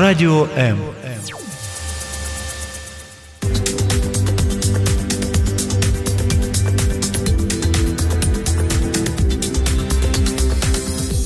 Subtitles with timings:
[0.00, 0.78] Радіо М.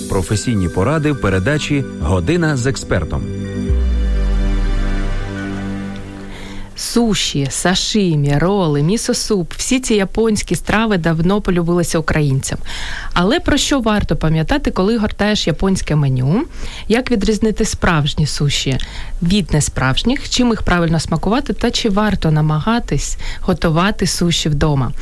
[0.08, 3.37] Професійні поради в передачі Година з експертом.
[6.92, 12.58] Суші, сашимі, роли, місо-суп– всі ці японські страви давно полюбилися українцям.
[13.12, 16.44] Але про що варто пам'ятати, коли гортаєш японське меню?
[16.88, 18.78] Як відрізнити справжні суші
[19.22, 24.92] від несправжніх, чим їх правильно смакувати, та чи варто намагатись готувати суші вдома?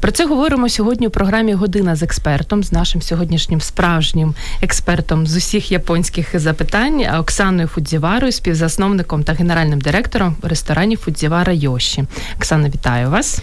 [0.00, 5.36] Про це говоримо сьогодні у програмі Година з експертом з нашим сьогоднішнім справжнім експертом з
[5.36, 10.98] усіх японських запитань Оксаною Фудзіварою, співзасновником та генеральним директором ресторанів
[11.34, 12.04] Фудзівара Йоші.
[12.36, 13.40] Оксана, вітаю вас.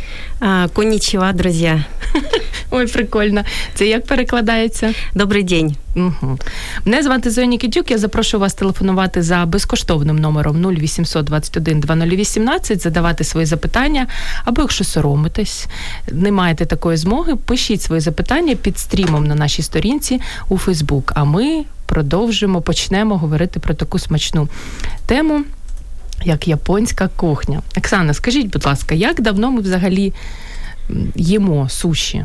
[0.73, 1.83] Конічева, друзі.
[2.71, 3.43] Ой, прикольно.
[3.73, 4.93] Це як перекладається?
[5.15, 5.75] Добрий день.
[5.95, 6.39] Угу.
[6.85, 7.91] Мене звати Зоя Нікітюк.
[7.91, 14.07] Я запрошую вас телефонувати за безкоштовним номером 0800 21 2018, задавати свої запитання.
[14.45, 15.67] Або якщо соромитесь,
[16.11, 21.11] не маєте такої змоги, пишіть свої запитання під стрімом на нашій сторінці у Фейсбук.
[21.15, 24.47] А ми продовжимо, почнемо говорити про таку смачну
[25.05, 25.43] тему.
[26.24, 27.62] Як японська кухня.
[27.78, 30.12] Оксана, скажіть, будь ласка, як давно ми взагалі
[31.14, 32.24] їмо суші?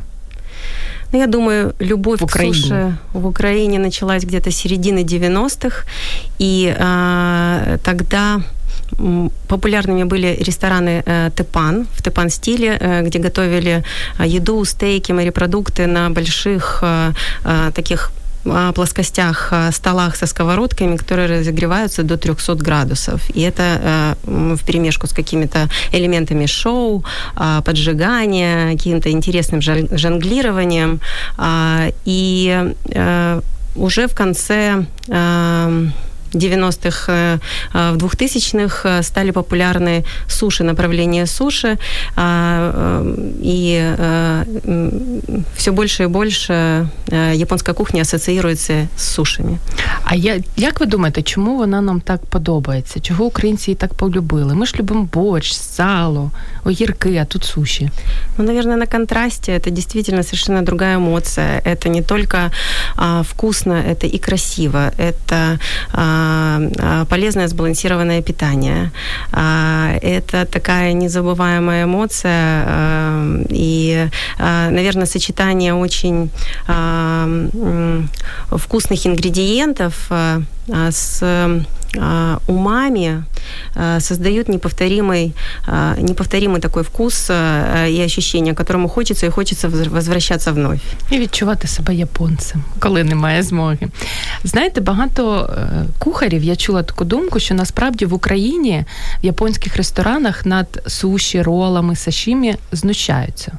[1.14, 5.86] Ну, я думаю, любовь в к суши в Украине началась где-то с середины 90-х,
[6.40, 8.42] и э, тогда
[9.48, 13.84] популярными были рестораны э, Тепан в Тепан стиле, э, где готовили
[14.26, 17.12] еду, стейки, морепродукты на больших э,
[17.46, 18.12] э, таких
[18.75, 23.21] плоскостях столах со сковородками, которые разогреваются до 300 градусов.
[23.31, 27.05] И это в перемешку с какими-то элементами шоу,
[27.65, 31.01] поджигания, каким-то интересным жонглированием.
[32.05, 32.75] И
[33.75, 34.87] уже в конце
[36.34, 37.40] 90-х, э,
[37.74, 41.78] э, в 2000-х э, стали популярны суши, направление суши,
[43.44, 43.96] и
[45.56, 46.88] все больше и больше
[47.34, 49.58] японська кухня асоціюється з сушами.
[50.04, 53.00] А я, як ви думаєте, чому вона нам так подобається?
[53.00, 54.56] Чого українці її так полюбили?
[54.56, 56.32] Ми ж любимо борщ, сало,
[56.64, 57.90] огірки, а тут суші.
[58.38, 61.62] Ну, наверное, на контрасте это действительно совершенно другая эмоция.
[61.66, 62.52] Это не только
[62.96, 64.92] а, вкусно, это и красиво.
[64.98, 65.60] Это
[65.94, 66.15] а, а,
[67.09, 68.91] полезное сбалансированное питание.
[69.33, 76.31] А, это такая незабываемая эмоция а, и, наверное, сочетание очень
[78.51, 80.11] вкусных ингредиентов
[80.69, 81.23] с
[82.47, 83.25] умами
[83.99, 85.35] создают неповторимый,
[85.99, 90.81] неповторимый такой вкус и ощущение, которому хочется и хочется возвращаться вновь.
[91.11, 93.89] І відчувати себе японцем, коли немає змоги.
[94.45, 95.51] Знаєте, багато
[95.99, 98.85] кухарів я чула таку думку, що насправді в Україні
[99.23, 103.53] в японських ресторанах над суші, ролами, сашімі знущаються.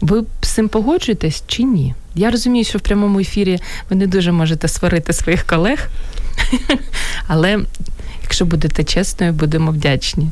[0.00, 1.94] Ви з цим погоджуєтесь чи ні?
[2.14, 3.58] Я розумію, що в прямому ефірі
[3.90, 5.88] ви не дуже можете сварити своїх колег,
[7.26, 7.58] але
[8.22, 10.30] якщо будете чесною, будемо вдячні.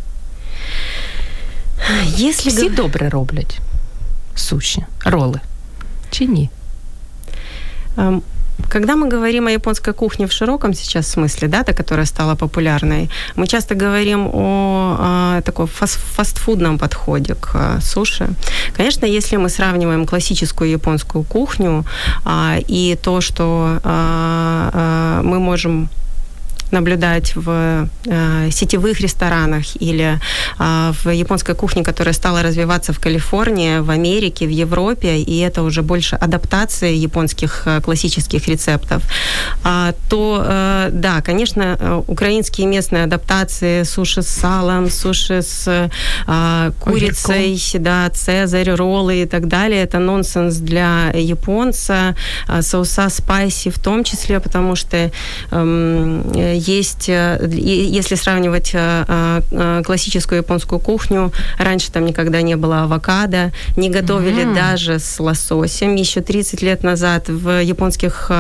[2.19, 3.61] Если Всі добре роблять
[4.35, 5.41] суші, роли.
[6.11, 6.51] Чи ні?
[8.69, 13.11] Когда мы говорим о японской кухне в широком сейчас смысле, да, та, которая стала популярной,
[13.37, 18.29] мы часто говорим о, о таком фаст, фастфудном подходе к а, суши.
[18.77, 21.85] Конечно, если мы сравниваем классическую японскую кухню
[22.25, 25.89] а, и то, что а, а, мы можем
[26.73, 30.19] наблюдать в э, сетевых ресторанах или
[30.59, 35.63] э, в японской кухне, которая стала развиваться в Калифорнии, в Америке, в Европе, и это
[35.63, 39.03] уже больше адаптация японских э, классических рецептов,
[39.65, 45.67] э, то э, да, конечно, э, украинские местные адаптации суши с салом, суши с
[46.27, 47.83] э, курицей, Огурком.
[47.83, 52.15] да, цезарь, роллы и так далее, это нонсенс для японца,
[52.49, 54.97] э, соуса спайси в том числе, потому что
[55.51, 62.83] э, есть, э, если сравнивать э, э, классическую японскую кухню, раньше там никогда не было
[62.83, 64.55] авокадо, не готовили mm-hmm.
[64.55, 65.95] даже с лососем.
[65.95, 68.31] Еще 30 лет назад в японских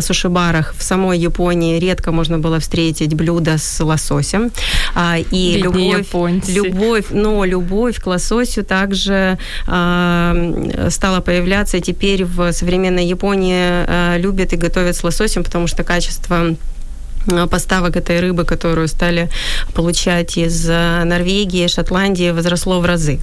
[0.00, 4.50] суши-барах в самой Японии редко можно было встретить блюдо с лососем.
[4.94, 6.08] А, и любовь,
[6.48, 11.76] любовь, но любовь к лососю также стала появляться.
[11.76, 16.56] И теперь в современной Японии любят и готовят с лососем, потому что качество
[17.50, 19.28] поставок этой рыбы, которую стали
[19.74, 23.20] получать из э, Норвегии, Шотландии, возросло в разы.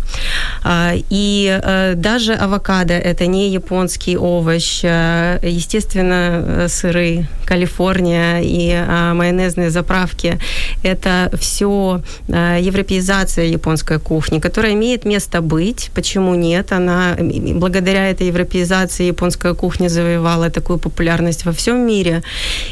[0.63, 4.83] А, и э, даже авокадо– это не японский овощ.
[4.83, 10.39] Естественно, сыры Калифорния и майонезные заправки–
[10.85, 15.91] это все европеизация японской кухни, которая имеет место быть.
[15.93, 16.71] Почему нет?
[16.71, 22.21] Она благодаря этой европеизации японская кухня завоевала такую популярность во всем мире.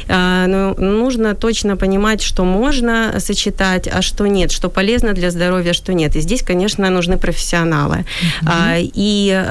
[0.08, 5.92] Но нужно точно понимать, что можно сочетать, а что нет, что полезно для здоровья, что
[5.92, 6.16] нет.
[6.16, 8.04] И здесь, конечно, нужны профессионалы.
[8.44, 8.90] Mm-hmm.
[8.94, 9.42] И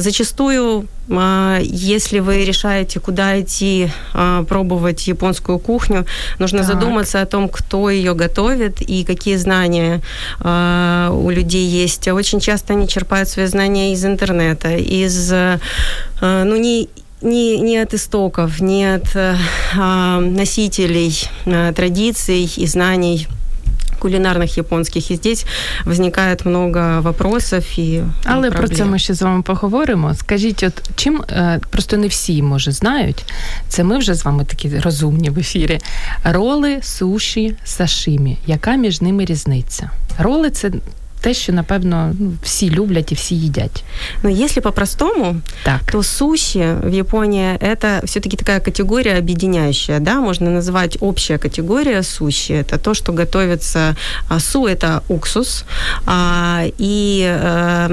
[0.00, 6.04] зачастую если вы решаете, куда идти пробовать японскую кухню,
[6.38, 6.66] нужно так.
[6.66, 10.02] задуматься о том, кто ее готовит и какие знания
[10.40, 12.08] у людей есть.
[12.08, 15.32] Очень часто они черпают свои знания из интернета, из,
[16.20, 16.88] ну, не
[17.22, 23.26] не, не от истоков, не от а, носителей а, традиций и знаний
[23.98, 25.46] кулінарних японських, і здесь
[25.84, 28.52] виникає много вопросов і але проблем.
[28.52, 30.14] про це ми ще з вами поговоримо.
[30.14, 31.22] Скажіть, от чим
[31.70, 33.24] просто не всі може знають,
[33.68, 35.78] це ми вже з вами такі розумні в ефірі.
[36.24, 38.38] Роли, суші, сашимі.
[38.46, 39.90] Яка між ними різниця?
[40.18, 40.70] Роли це
[41.25, 43.83] те, що напевно ну, всі люблять і всі їдять.
[44.23, 45.79] Ну, если по-простому, так.
[45.91, 52.53] то суши в Японии это все-таки такая категория объединяющая, да, можно назвать общая категория суши.
[52.53, 53.95] Это то, что готовится
[54.39, 55.65] су, это уксус,
[56.05, 57.87] а, и э,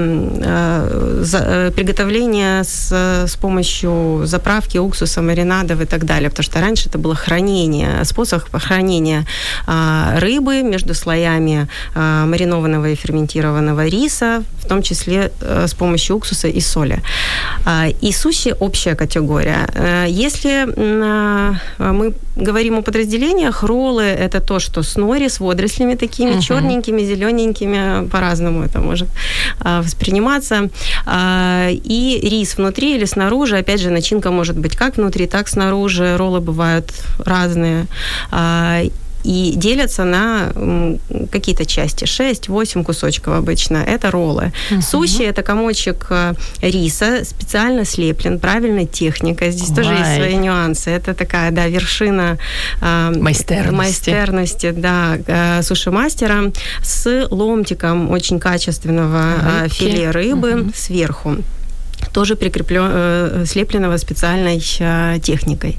[1.33, 2.91] э, приготовление с,
[3.27, 8.43] с помощью заправки уксуса, маринадов и так далее, потому что раньше это было хранение, способ
[8.51, 9.25] хранения
[9.67, 15.74] а, рыбы между слоями а, маринованного и ферментированного ферментированного риса, в том числе э, с
[15.74, 17.02] помощью уксуса и соли.
[17.64, 19.66] А, и суши– общая категория.
[19.74, 25.96] Э, если э, мы говорим о подразделениях, роллы– это то, что с нори, с водорослями
[25.96, 26.40] такими, uh-huh.
[26.40, 29.08] черненькими, зелененькими, по-разному это может
[29.60, 30.68] восприниматься.
[31.06, 36.16] А, и рис внутри или снаружи, опять же, начинка может быть как внутри, так снаружи.
[36.16, 37.86] Роллы бывают разные.
[39.24, 40.52] И делятся на
[41.32, 44.52] какие-то части, 6-8 кусочков обычно, это роллы.
[44.70, 44.82] Угу.
[44.82, 49.76] Суши– это комочек э, риса, специально слеплен, правильной техникой, здесь Ой.
[49.76, 52.38] тоже есть свои нюансы, это такая, да, вершина
[52.82, 59.74] э, майстерности, майстерности да, э, суши-мастера с ломтиком очень качественного Рыбки.
[59.74, 60.70] филе рыбы угу.
[60.74, 61.36] сверху
[62.12, 64.60] тоже прикреплен, слепленного специальной
[65.20, 65.78] техникой.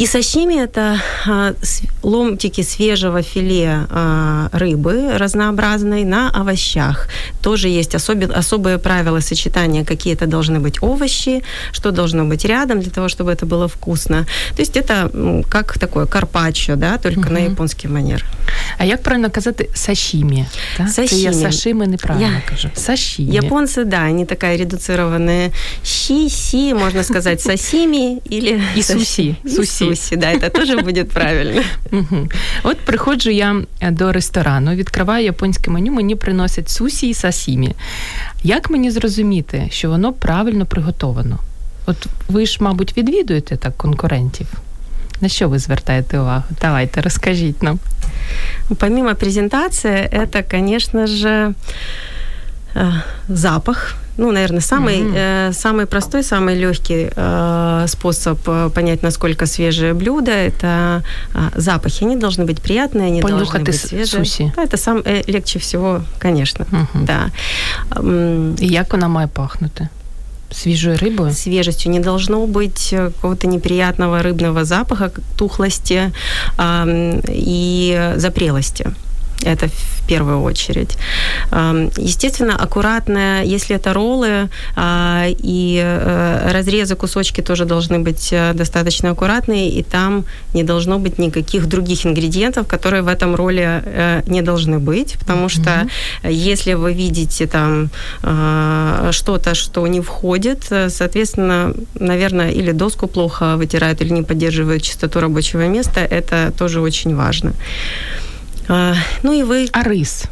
[0.00, 1.52] И сашими– это а,
[2.02, 7.08] ломтики свежего филе а, рыбы разнообразной на овощах.
[7.42, 11.42] Тоже есть особи- особые правила сочетания, какие это должны быть овощи,
[11.72, 14.26] что должно быть рядом для того, чтобы это было вкусно.
[14.56, 15.10] То есть это
[15.50, 17.34] как такое карпаччо, да, только угу.
[17.34, 18.24] на японский манер.
[18.78, 20.46] А як правильно казати сашими?
[20.78, 20.88] Да?
[20.88, 21.20] Сашими.
[21.20, 22.42] я сашими неправильно Я...
[22.48, 22.70] кажу.
[22.74, 23.36] Сашими.
[23.36, 25.52] Японцы, да, они такая редуцированная
[25.84, 28.62] щи-си, можно сказать, сасими или...
[28.76, 29.36] И суси.
[29.44, 29.89] Суси.
[29.96, 31.62] Сусі, да, це теж буде правильно.
[32.62, 37.74] От приходжу я е, до ресторану, відкриваю японське меню, мені приносять сусі і сасімі.
[38.42, 41.38] Як мені зрозуміти, що воно правильно приготовано?
[41.86, 44.46] От ви ж, мабуть, відвідуєте так конкурентів.
[45.20, 46.44] На що ви звертаєте увагу?
[46.60, 47.78] Давайте, розкажіть нам.
[48.78, 51.54] Помимо презентации, это, конечно же,
[52.74, 55.48] э, запах ну, наверное, самый, mm-hmm.
[55.48, 61.02] э, самый простой, самый легкий э, способ э, понять, насколько свежее блюдо, это
[61.34, 62.04] э, запахи.
[62.04, 64.24] Они должны быть приятные, они Понюхать должны быть свежие.
[64.24, 64.52] Сусі.
[64.56, 66.66] Да, это сам э, легче всего, конечно.
[66.70, 67.04] Mm-hmm.
[67.04, 67.30] Да.
[68.62, 69.88] И як вона має пахнути?
[70.50, 71.32] Свежей рыбой?
[71.32, 71.92] Свежестью.
[71.92, 76.12] Не должно быть какого-то неприятного рыбного запаха, тухлости
[76.58, 78.86] э, и запрелости.
[79.44, 80.96] Это в первую очередь.
[81.50, 89.10] Естественно, аккуратно, если это роллы, а, и э, разрезы, кусочки тоже должны быть э, достаточно
[89.10, 94.42] аккуратные, и там не должно быть никаких других ингредиентов, которые в этом ролле э, не
[94.42, 95.88] должны быть, потому mm-hmm.
[96.22, 97.90] что если вы видите там
[99.12, 105.66] что-то, что не входит, соответственно, наверное, или доску плохо вытирают, или не поддерживают чистоту рабочего
[105.66, 107.54] места, это тоже очень важно.
[109.22, 109.68] Ну і ви.
[109.72, 110.24] А рис,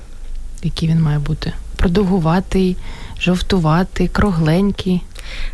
[0.62, 1.52] який він має бути?
[1.76, 2.76] Продовгуватий,
[3.20, 5.02] жовтуватий, кругленький.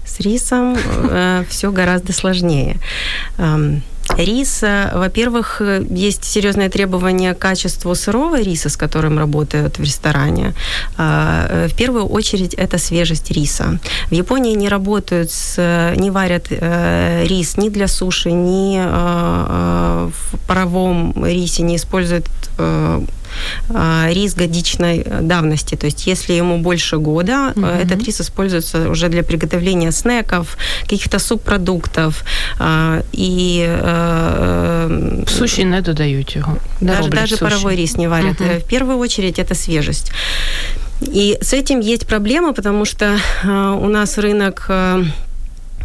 [0.06, 2.76] С рисом э, все гораздо сложнее.
[4.16, 4.62] Рис,
[4.94, 10.54] во-первых, есть серьезное требование к качеству сырого риса, с которым работают в ресторане.
[10.98, 13.78] Э, в первую очередь это свежесть риса.
[14.10, 20.38] В Японии не работают, с, не варят э, рис ни для суши, ни э, в
[20.46, 22.26] паровом рисе, не используют
[22.58, 23.02] а,
[24.08, 25.76] рис годичной давности.
[25.76, 27.66] То есть если ему больше года, угу.
[27.66, 32.24] этот рис используется уже для приготовления снеков, каких-то субпродуктов.
[33.12, 33.68] И
[35.26, 36.56] суші не додають його.
[36.80, 38.40] Даже, даже паровой рис не варят.
[38.40, 38.50] Угу.
[38.60, 40.12] В первую очередь это свежесть.
[41.02, 43.16] И с этим есть проблема, потому что
[43.80, 44.70] у нас рынок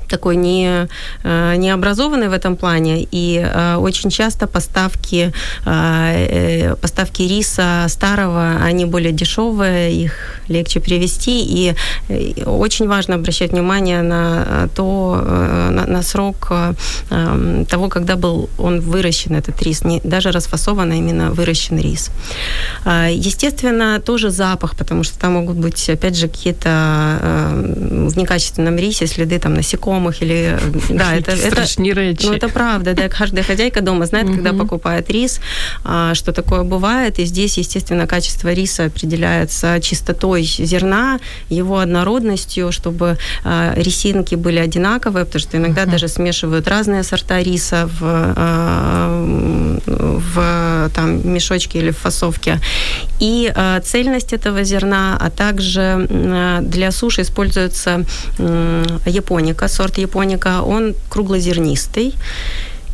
[0.10, 0.88] такой не,
[1.24, 5.32] э, не образованный в этом плане, и э, очень часто поставки,
[5.66, 11.76] э, поставки риса старого, они более дешевые, их легче привезти, и
[12.46, 15.22] очень важно обращать внимание на то,
[15.72, 16.52] на, на срок
[17.12, 22.10] эм, того, когда был он выращен, этот рис, не, даже расфасован, а именно выращен рис.
[22.86, 26.70] Естественно, тоже запах, потому что там могут быть, опять же, какие-то
[28.10, 30.58] в некачественном рисе следы там насекомых, насекомых или...
[30.90, 31.66] Да, это, это.
[32.24, 33.10] Ну, это правда, да.
[33.10, 35.40] Каждая хозяйка дома знает, когда покупает рис,
[35.84, 37.20] а, что такое бывает.
[37.20, 45.26] И здесь, естественно, качество риса определяется чистотой зерна, его однородностью, чтобы а, рисинки были одинаковые,
[45.26, 49.26] потому что иногда даже смешивают разные сорта риса в, а,
[49.86, 52.60] в там, мешочке или в фасовке.
[53.20, 53.54] И
[53.84, 56.08] цельность этого зерна, а также
[56.62, 58.06] для суши используется
[59.06, 62.14] японика, сорт сорт японика, он круглозернистый.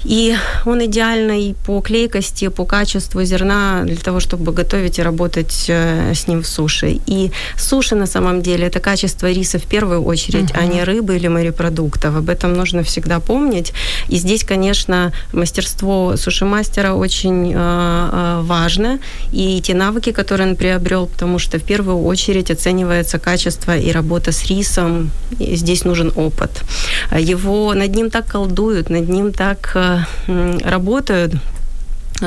[0.06, 0.36] И
[0.66, 6.28] он идеальный по клейкости, по качеству зерна для того, чтобы готовить и работать э, с
[6.28, 7.00] ним в суши.
[7.08, 10.60] И суши на самом деле это качество риса в первую очередь, uh-huh.
[10.60, 12.16] а не рыбы или морепродуктов.
[12.16, 13.74] Об этом нужно всегда помнить.
[14.08, 19.00] И здесь, конечно, мастерство суши-мастера очень э, э, важно.
[19.32, 24.32] И те навыки, которые он приобрел, потому что в первую очередь оценивается качество и работа
[24.32, 25.10] с рисом.
[25.40, 26.52] И здесь нужен опыт.
[27.18, 29.76] Его над ним так колдуют, над ним так
[30.28, 31.34] э, работают,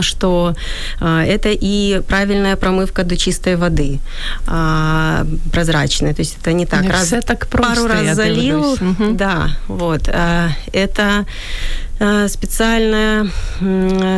[0.01, 0.55] что
[1.01, 4.01] а, это и правильная промывка до чистой воды,
[4.47, 9.13] а, прозрачная, то есть это не так, не раз, так просто, пару раз залил, угу.
[9.13, 11.88] да, вот, а, это Э,
[12.29, 13.29] специальное,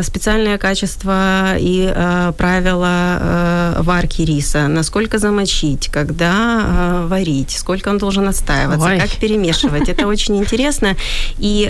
[0.03, 4.69] специальное качество и э, правила э, варки риса.
[4.69, 9.01] Насколько замочить, когда варить, сколько он должен отстаиваться, Ой.
[9.01, 9.89] как перемешивать.
[9.89, 10.97] Это очень интересно.
[11.39, 11.67] И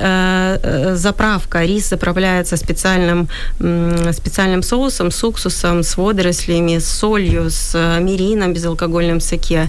[0.95, 1.65] заправка.
[1.65, 9.69] Рис заправляется специальным, специальным соусом, с уксусом, с водорослями, с солью, с мирином, безалкогольным соке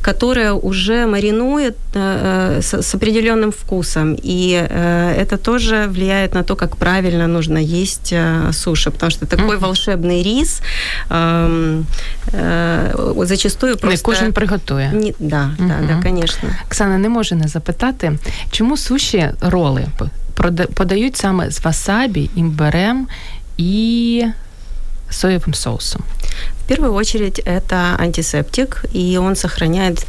[0.00, 4.16] которая уже маринует э, с, с определенным вкусом.
[4.24, 9.26] И э, это тоже влияет на то, как правильно нужно есть э, суши, потому что
[9.26, 9.60] такой mm-hmm.
[9.60, 10.62] волшебный рис
[11.10, 11.82] э,
[12.32, 13.96] э, зачастую просто...
[13.96, 14.90] Не кожен приготує.
[14.92, 15.68] Не, да, mm-hmm.
[15.68, 16.48] да, да, конечно.
[16.66, 18.18] Оксана, не можу не запитати,
[18.50, 19.86] чому суші роли
[20.74, 23.08] подають саме з васабі, імберем
[23.56, 24.24] і
[25.10, 26.02] соевым соусом?
[26.63, 30.05] В первую очередь это антисептик, и он сохраняет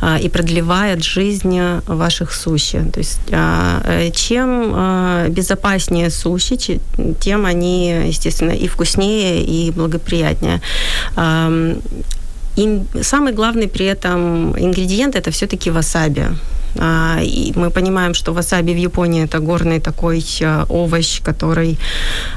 [0.00, 2.84] а, и продлевает жизнь ваших суши.
[2.92, 6.56] То есть а, э, чем а, безопаснее суши,
[7.20, 10.60] тем они, естественно, и вкуснее, и благоприятнее.
[12.56, 16.26] И самый главный при этом ингредиент это все-таки васаби.
[16.78, 21.78] А, и мы понимаем, что васаби в Японии это горный такой э, овощ, который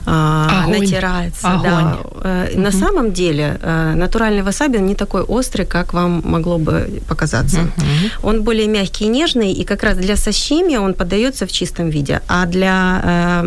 [0.05, 0.79] а, Огонь.
[0.79, 1.47] натирается.
[1.47, 1.63] Огонь.
[1.63, 1.97] Да.
[2.03, 2.61] Угу.
[2.61, 7.61] На самом деле э, натуральный васаби не такой острый, как вам могло бы показаться.
[7.61, 8.29] Угу.
[8.29, 12.21] Он более мягкий и нежный, и как раз для сашими он подается в чистом виде,
[12.27, 13.43] а для,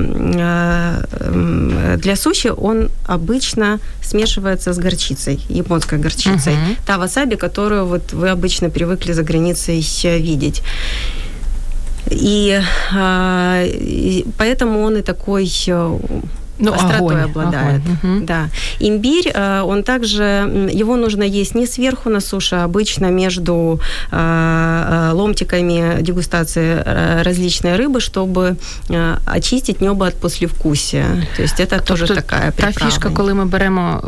[1.97, 6.53] для суши он обычно смешивается с горчицей, японской горчицей.
[6.55, 6.77] Угу.
[6.87, 9.83] Та васаби, которую вот вы обычно привыкли за границей
[10.19, 10.63] видеть.
[12.11, 12.61] И,
[12.95, 15.99] а, и поэтому он и такой э,
[16.59, 17.83] ну, остротой огонь, обладает.
[17.85, 18.27] Огонь, угу.
[18.27, 18.49] Да.
[18.81, 20.25] Имбирь, э, он также,
[20.73, 23.81] его нужно есть не сверху на суше, а обычно между
[24.11, 26.83] э, ломтиками дегустации
[27.23, 28.57] различной рыбы, чтобы
[29.27, 31.07] очистить небо от послевкусия.
[31.37, 32.73] То есть это тоже такая приправа.
[32.79, 34.03] Та фішка, коли ми беремо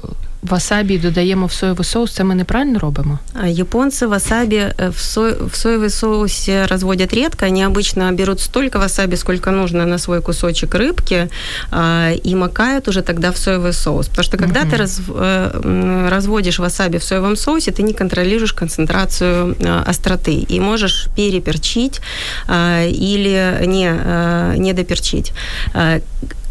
[0.46, 3.20] васабі додаємо в соєвий соус, це ми неправильно робимо?
[3.46, 5.22] Японцы васаби э, в, со...
[5.22, 7.46] в соевый соусе разводят редко.
[7.46, 11.30] Они обычно берут столько васаби, сколько нужно на свой кусочек рыбки,
[12.26, 14.08] и макают уже тогда в соевый соус.
[14.08, 14.72] Потому что когда mm-hmm.
[14.72, 15.02] ты раз...
[15.10, 22.02] Э, разводишь васаби в соевом соусе, ты не контролируешь концентрацию э, остроты и можешь переперчить
[22.48, 25.34] или не, не доперчить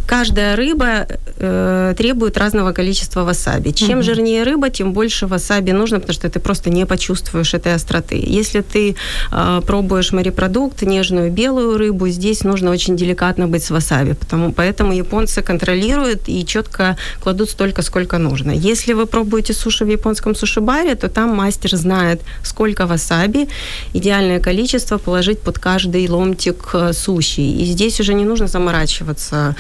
[0.10, 1.06] каждая рыба
[1.38, 3.70] э, требует разного количества васаби.
[3.70, 4.04] Чем угу.
[4.04, 8.16] жирнее рыба, тем больше васаби нужно, потому что ты просто не почувствуешь этой остроты.
[8.40, 8.96] Если ты
[9.32, 14.94] э, пробуешь морепродукт, нежную белую рыбу, здесь нужно очень деликатно быть с васаби, потому, поэтому
[14.94, 18.50] японцы контролируют и четко кладут столько, сколько нужно.
[18.50, 23.48] Если вы пробуете суши в японском суши-баре, то там мастер знает, сколько васаби,
[23.94, 27.42] идеальное количество положить под каждый ломтик э, суши.
[27.42, 29.56] И здесь уже не нужно заморачиваться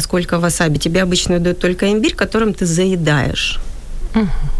[0.00, 0.78] сколько васаби.
[0.78, 3.60] Тебе обычно дают только имбирь, которым ты заедаешь.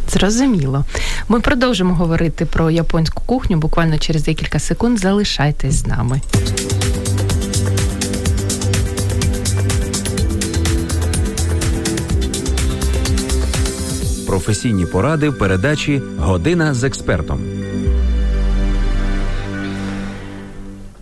[0.08, 0.84] Зрозуміло.
[1.28, 4.98] Ми продовжимо говорити про японську кухню буквально через декілька секунд.
[4.98, 6.20] Залишайтесь з нами.
[14.26, 17.55] Професійні поради в передачі Година з експертом.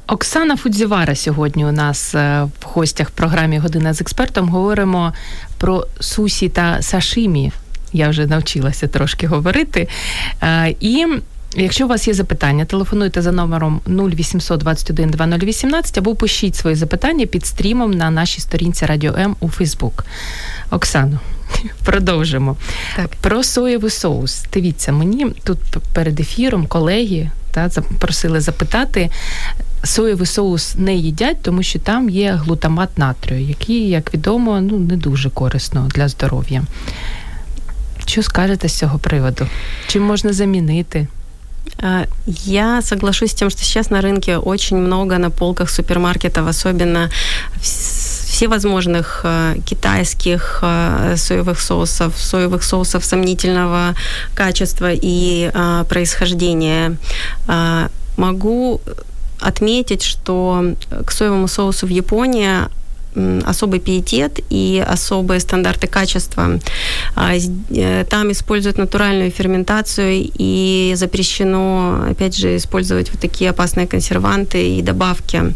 [0.08, 4.50] Оксана Фудзівара сьогодні у нас е, в гостях в програмі Година з експертом.
[4.50, 5.14] Говоримо
[5.58, 7.52] про сусі та сашимі.
[7.94, 9.88] Я вже навчилася трошки говорити.
[10.42, 11.06] Е, і
[11.58, 17.26] Якщо у вас є запитання, телефонуйте за номером 0800 21 2018 або пишіть свої запитання
[17.26, 20.06] під стрімом на нашій сторінці Радіо М у Фейсбук.
[20.72, 21.20] Оксано,
[21.86, 22.56] продовжимо.
[22.96, 23.10] Так.
[23.22, 24.46] Про соєвий соус.
[24.54, 25.60] Дивіться, мені тут
[25.94, 27.70] перед ефіром колеги та,
[28.00, 29.10] просили запитати
[29.85, 34.97] Соєвий соус не їдять, тому що там є глутамат натрію, який, як відомо, ну не
[34.97, 36.63] дуже корисно для здоров'я.
[38.07, 39.47] Що скажете з цього приводу?
[39.87, 41.07] Чим можна замінити?
[42.45, 47.11] Я соглашусь с тем, что сейчас на рынке очень много на полках супермаркетов, особенно
[47.63, 49.25] всевозможных
[49.65, 50.63] китайских
[51.17, 53.95] соевых соусов, соевых соусов сомнительного
[54.35, 55.51] качества и
[55.89, 56.97] происхождения.
[58.17, 58.81] Могу
[59.46, 60.74] отметить, что
[61.06, 62.68] к соевому соусу в Японии
[63.46, 66.60] особый пиетет и особые стандарты качества.
[67.16, 74.82] Э, там используют натуральную ферментацию и запрещено, опять же, использовать вот такие опасные консерванты и
[74.82, 75.56] добавки.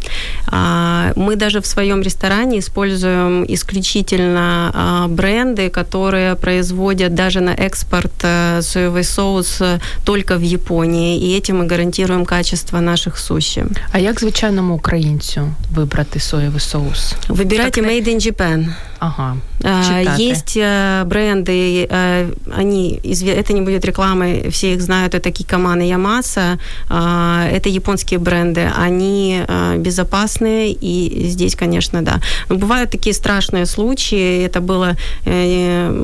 [1.15, 9.03] Мы даже в своем ресторане используем исключительно бренды, которые производят даже на экспорт э, соевый
[9.03, 13.65] соус э, только в Японии, и этим мы гарантируем качество наших суши.
[13.91, 17.15] А як звичайному українцю вибрати соєвий соус?
[17.49, 17.85] biurokrat...
[17.85, 18.88] Made in Japan.
[18.99, 19.37] Ага.
[19.59, 20.21] Читати.
[20.21, 25.87] Есть э, бренды, э, они, это не будет рекламой, все их знают, это Кикаман и
[25.87, 32.21] Ямаса, это японские бренды, они э, безопасные, и здесь, конечно, да.
[32.49, 34.95] Но бывают такие страшные случаи, это было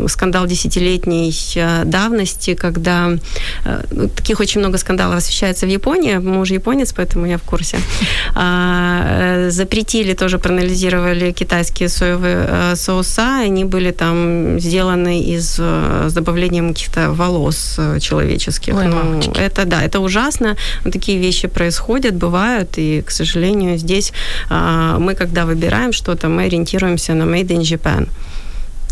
[0.07, 1.33] скандал десятилетней
[1.85, 3.11] давности, когда
[3.91, 7.77] ну, таких очень много скандалов освещается в Японии, муж японец, поэтому я в курсе.
[8.35, 16.73] А, запретили, тоже проанализировали китайские соевые соуса, они были там сделаны из э, с добавлением
[16.73, 18.75] каких-то волос э, человеческих.
[18.75, 20.55] Ой, ну, это да, это ужасно.
[20.83, 24.13] Вот такие вещи происходят, бывают, и, к сожалению, здесь
[24.49, 28.07] а, мы, когда выбираем что-то, мы ориентируемся на Made in Japan.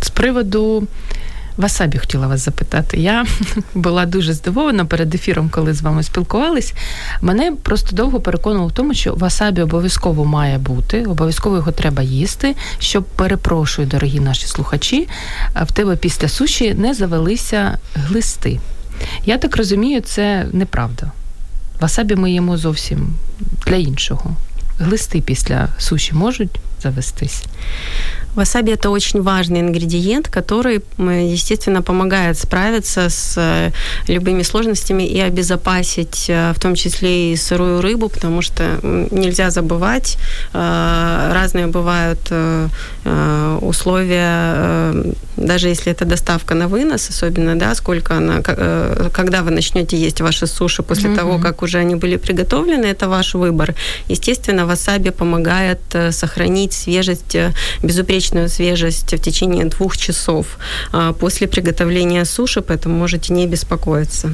[0.02, 0.88] З приводу
[1.58, 2.98] Васабі хотіла вас запитати.
[2.98, 3.26] Я
[3.74, 6.74] була дуже здивована перед ефіром, коли з вами спілкувались.
[7.22, 12.56] Мене просто довго переконувало в тому, що васабі обов'язково має бути, обов'язково його треба їсти,
[12.80, 15.08] щоб перепрошую, дорогі наші слухачі,
[15.62, 18.60] в тебе після суші не завелися глисти.
[19.26, 21.12] Я так розумію, це неправда.
[21.80, 23.14] Васабі ми їмо зовсім
[23.68, 24.36] для іншого.
[24.80, 27.46] Глисти після суші можуть завестись.
[28.36, 33.72] Васаби– это очень важный ингредиент, который, естественно, помогает справиться с э,
[34.08, 38.80] любыми сложностями и обезопасить, э, в том числе и сырую рыбу, потому что
[39.12, 40.18] нельзя забывать,
[40.54, 42.20] э, разные бывают
[43.62, 44.94] условия,
[45.38, 50.48] даже если это доставка на вынос, особенно, да, сколько она, когда вы начнете есть ваши
[50.48, 51.16] суши после mm-hmm.
[51.16, 53.76] того, как уже они были приготовлены, это ваш выбор.
[54.10, 55.80] Естественно, васаби помогает
[56.12, 57.38] сохранить свежесть,
[57.84, 60.46] безупречность безупречную свежесть в течение двух часов
[60.92, 64.30] а, после приготовления суши, поэтому можете не беспокоиться.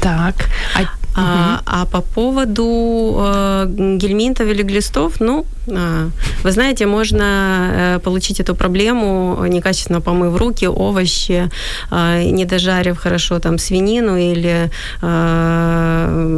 [0.00, 0.34] Так.
[0.74, 0.80] А,
[1.16, 3.66] а, а по поводу э,
[3.98, 6.10] гельминтов или глистов, ну, э,
[6.44, 11.50] вы знаете, можно э, получить эту проблему, некачественно помыв руки, овощи,
[11.90, 14.70] э, не дожарив хорошо там свинину или...
[15.02, 16.28] Э,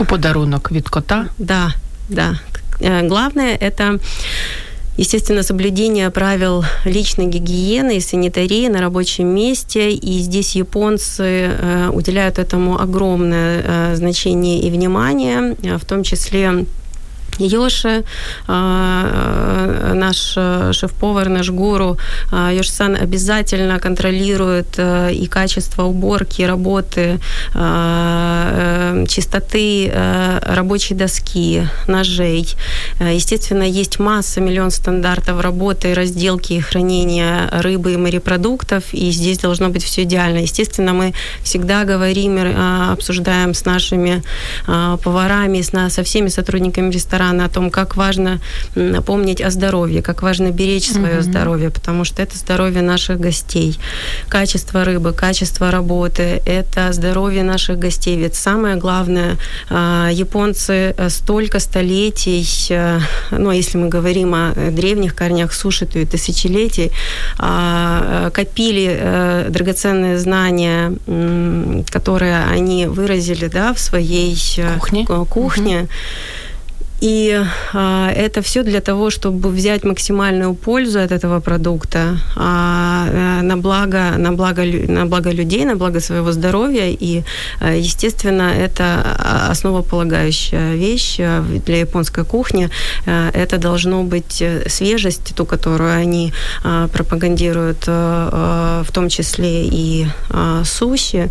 [0.00, 1.26] У подарунок від кота?
[1.38, 1.72] Да,
[2.08, 2.38] да.
[2.80, 3.98] Э, главное это
[4.96, 9.90] Естественно, соблюдение правил личной гигиены и санитарии на рабочем месте.
[9.90, 16.64] И здесь японцы э, уделяют этому огромное э, значение и внимание, в том числе
[17.38, 18.04] Йоши,
[18.46, 21.98] наш э, шеф-повар, наш гуру,
[22.32, 27.20] Йош-сан обязательно контролирует и качество уборки, работы,
[27.54, 29.92] э, чистоты
[30.42, 32.48] рабочей доски, ножей.
[33.00, 39.68] Естественно, есть масса, миллион стандартов работы, разделки и хранения рыбы и морепродуктов, и здесь должно
[39.68, 40.38] быть все идеально.
[40.38, 42.38] Естественно, мы всегда говорим,
[42.92, 44.22] обсуждаем с нашими
[44.66, 48.40] поварами, со всеми сотрудниками ресторана, ресторана о том, как важно
[49.04, 51.22] помнить о здоровье, как важно беречь свое mm-hmm.
[51.22, 53.78] здоровье, потому что это здоровье наших гостей.
[54.28, 58.16] Качество рыбы, качество работы, это здоровье наших гостей.
[58.16, 59.36] Ведь самое главное,
[59.70, 65.98] а, японцы э, столько столетий, э, ну, если мы говорим о древних корнях суши, то
[65.98, 66.90] и тысячелетий,
[67.38, 70.92] а, э, копили драгоценные знания,
[71.90, 74.36] которые они выразили да, в своей
[74.78, 75.06] кухне.
[75.06, 75.80] кухне.
[75.80, 75.88] Угу.
[77.00, 83.42] И а, это все для того, чтобы взять максимальную пользу от этого продукта а, э,
[83.42, 86.88] на благо, на благо, на благо людей, на благо своего здоровья.
[86.88, 87.22] И,
[87.60, 92.70] э, естественно, это основополагающая вещь э, для японской кухни.
[93.06, 96.32] Это должно быть свежесть, ту, которую они
[96.64, 100.06] а, пропагандируют, в том числе и
[100.64, 101.30] суши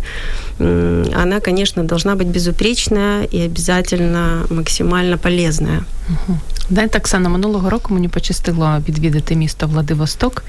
[0.58, 5.18] она, конечно, должна быть безупречная і обязательно максимально
[5.56, 5.84] полезная.
[6.08, 6.38] Угу.
[6.96, 10.44] Оксана, минулого року мені пощастило відвідати місто Владивосток,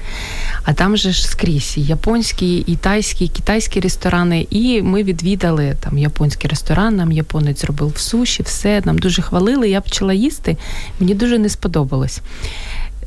[0.64, 4.46] а там же ж скрізь японські, і тайські, і китайські ресторани.
[4.50, 9.68] І ми відвідали там японський ресторан, нам японець зробив в суші, все нам дуже хвалили.
[9.68, 10.56] Я почала їсти,
[11.00, 12.20] мені дуже не сподобалось.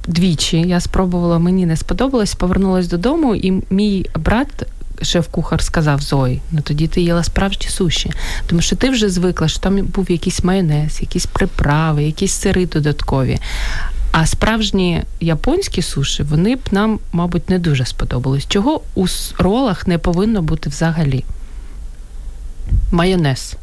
[0.07, 4.67] Двічі я спробувала, мені не сподобалось, повернулася додому, і мій брат
[5.01, 8.11] шеф-кухар сказав Зої, ну тоді ти їла справжні суші.
[8.47, 13.39] Тому що ти вже звикла, що там був якийсь майонез, якісь приправи, якісь сири додаткові.
[14.11, 18.47] А справжні японські суші, вони б нам, мабуть, не дуже сподобались.
[18.47, 19.05] Чого у
[19.37, 21.23] ролах не повинно бути взагалі?
[22.91, 23.55] Майонез.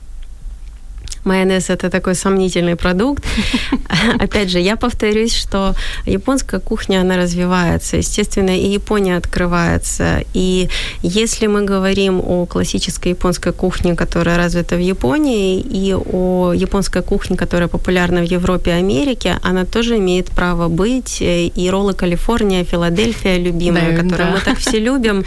[1.25, 3.25] Майонез– это такой сомнительный продукт.
[4.19, 5.75] Опять же, я повторюсь, что
[6.07, 7.97] японская кухня, она развивается.
[7.97, 10.25] Естественно, и Япония открывается.
[10.35, 10.69] И
[11.03, 17.37] если мы говорим о классической японской кухне, которая развита в Японии, и о японской кухне,
[17.37, 21.19] которая популярна в Европе и Америке, она тоже имеет право быть.
[21.21, 24.35] И роллы Калифорния, Филадельфия да, которые да.
[24.35, 25.25] мы так все любим,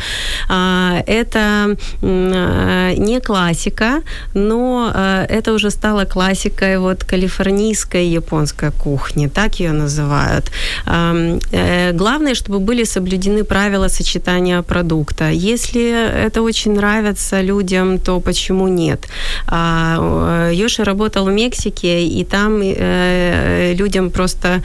[0.50, 4.02] а, это не классика,
[4.34, 4.92] но
[5.30, 10.52] это уже стала классикой вот калифорнийской японской кухни, так ее называют.
[10.86, 15.32] Э, главное, чтобы были соблюдены правила сочетания продукта.
[15.32, 19.08] Если это очень нравится людям, то почему нет?
[19.48, 24.62] А, э, Йоши работал в Мексике, и там э, людям просто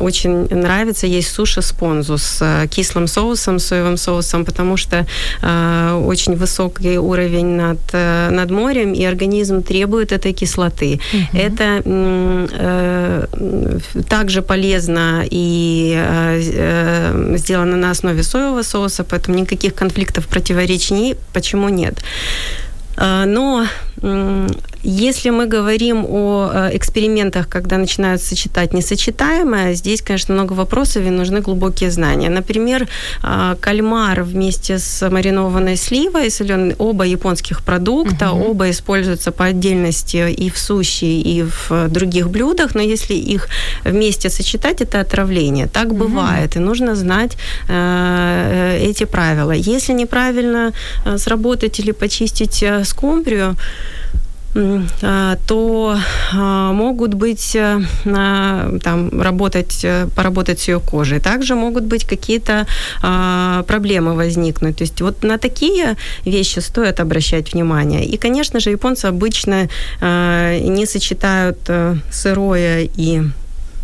[0.00, 5.06] очень нравится есть суши с понзу с кислым соусом, соевым соусом, потому что
[6.06, 7.78] очень высокий уровень над,
[8.30, 11.00] над морем, и организм требует этой кислоты.
[11.12, 11.38] Угу.
[11.38, 13.26] Это э,
[14.08, 21.68] также полезно и э, э, сделано на основе соевого соуса, поэтому никаких конфликтов, противоречий почему
[21.68, 22.02] нет.
[22.96, 23.66] Э, но
[24.82, 31.10] если мы говорим о э, экспериментах, когда начинают сочетать несочетаемое, здесь, конечно, много вопросов и
[31.10, 32.30] нужны глубокие знания.
[32.30, 32.88] Например,
[33.22, 38.50] э, кальмар вместе с маринованной сливой, соленой, оба японских продукта, угу.
[38.50, 43.48] оба используются по отдельности и в суши, и в других блюдах, но если их
[43.84, 45.66] вместе сочетать, это отравление.
[45.66, 45.96] Так угу.
[45.96, 47.36] бывает, и нужно знать
[47.68, 49.52] э, эти правила.
[49.52, 50.72] Если неправильно
[51.16, 53.56] сработать или почистить скумбрию,
[55.46, 55.98] то
[56.32, 57.80] а, могут быть э,
[58.82, 61.20] там работать, э, поработать с ее кожей.
[61.20, 62.66] Также могут быть какие-то
[63.02, 64.76] а, проблемы возникнуть.
[64.76, 68.04] То есть вот на такие вещи стоит обращать внимание.
[68.04, 69.68] И, конечно же, японцы обычно
[70.00, 73.22] не сочетают э, сырое и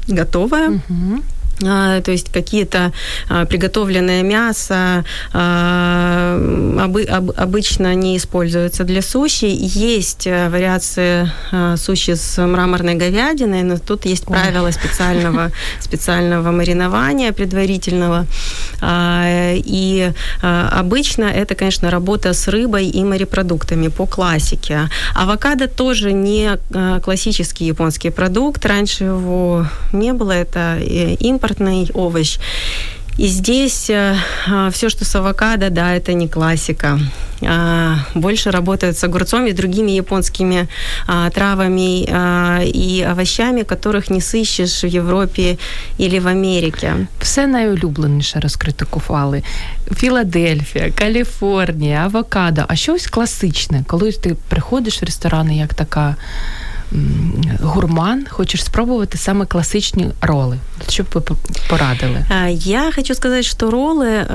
[0.08, 0.70] готовое.
[0.70, 1.22] Угу.
[1.62, 2.92] А, то есть какие-то
[3.28, 6.40] а, приготовленное мясо а,
[7.36, 9.46] обычно не используются для суши.
[9.46, 11.30] Есть э, вариации
[11.76, 18.26] суши с мраморной говядиной, но тут есть правила специального, специального маринования предварительного.
[18.82, 20.12] И
[20.42, 24.88] обычно это, конечно, работа с рыбой и морепродуктами по классике.
[25.14, 26.58] Авокадо тоже не
[27.02, 28.64] классический японский продукт.
[28.66, 30.32] Раньше его не было.
[30.32, 32.39] Это импорт импортный овощ.
[33.19, 34.15] И здесь э,
[34.47, 36.99] а, все, что с авокадо, да, это не классика.
[37.41, 40.69] А, больше работают с огурцом и другими японскими
[41.05, 45.59] а, травами а, и овощами, которых не сыщешь в Європі
[45.99, 46.91] или в Америці.
[47.19, 49.43] Все найулюбленіше розкритикували.
[49.95, 52.61] Філадельфія, Каліфорнія, авокадо.
[52.67, 56.15] А щось класичне, коли ти приходиш в ресторани, як така
[57.62, 60.58] Гурман, хочеш спробувати саме класичні роли.
[60.88, 61.22] Що б ви
[61.68, 62.24] порадили?
[62.50, 64.26] Я хочу сказать, что роллы–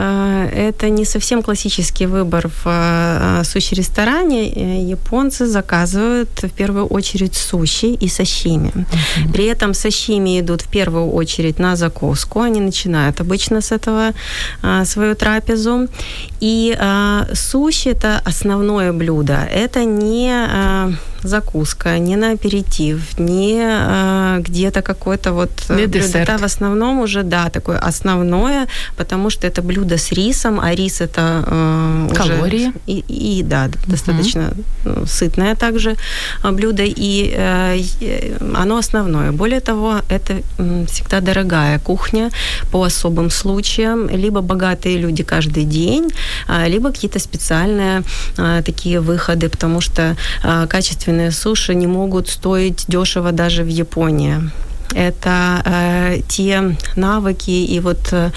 [0.56, 4.48] это не совсем классический выбор в суши-ресторане.
[4.90, 8.72] Японцы заказывают в первую очередь суши и сашими.
[8.76, 9.32] Mm-hmm.
[9.32, 12.42] При этом сашими идут в первую очередь на закуску.
[12.42, 14.14] Они начинают обычно с этого
[14.86, 15.88] свою трапезу.
[16.42, 16.78] И
[17.34, 19.48] суши– это основное блюдо.
[19.54, 26.30] Это не закуска, не на аперитив, не э, где-то какой-то вот э, не десерт.
[26.30, 31.02] Это в основном уже, да, такое основное, потому что это блюдо с рисом, а рис
[31.02, 32.68] это э, Калории.
[32.68, 33.04] Уже, и,
[33.40, 33.92] и, да, угу.
[33.92, 34.54] достаточно
[35.06, 35.96] сытное также
[36.44, 39.32] э, блюдо, и э, оно основное.
[39.32, 40.42] Более того, это
[40.88, 42.30] всегда дорогая кухня
[42.72, 46.10] по особым случаям, либо богатые люди каждый день,
[46.68, 48.04] либо какие-то специальные
[48.66, 50.16] такие выходы, потому что
[50.70, 54.36] качество качественные суши не могут стоить дешево даже в Японии.
[54.96, 58.32] Это э, те навыки и вот э,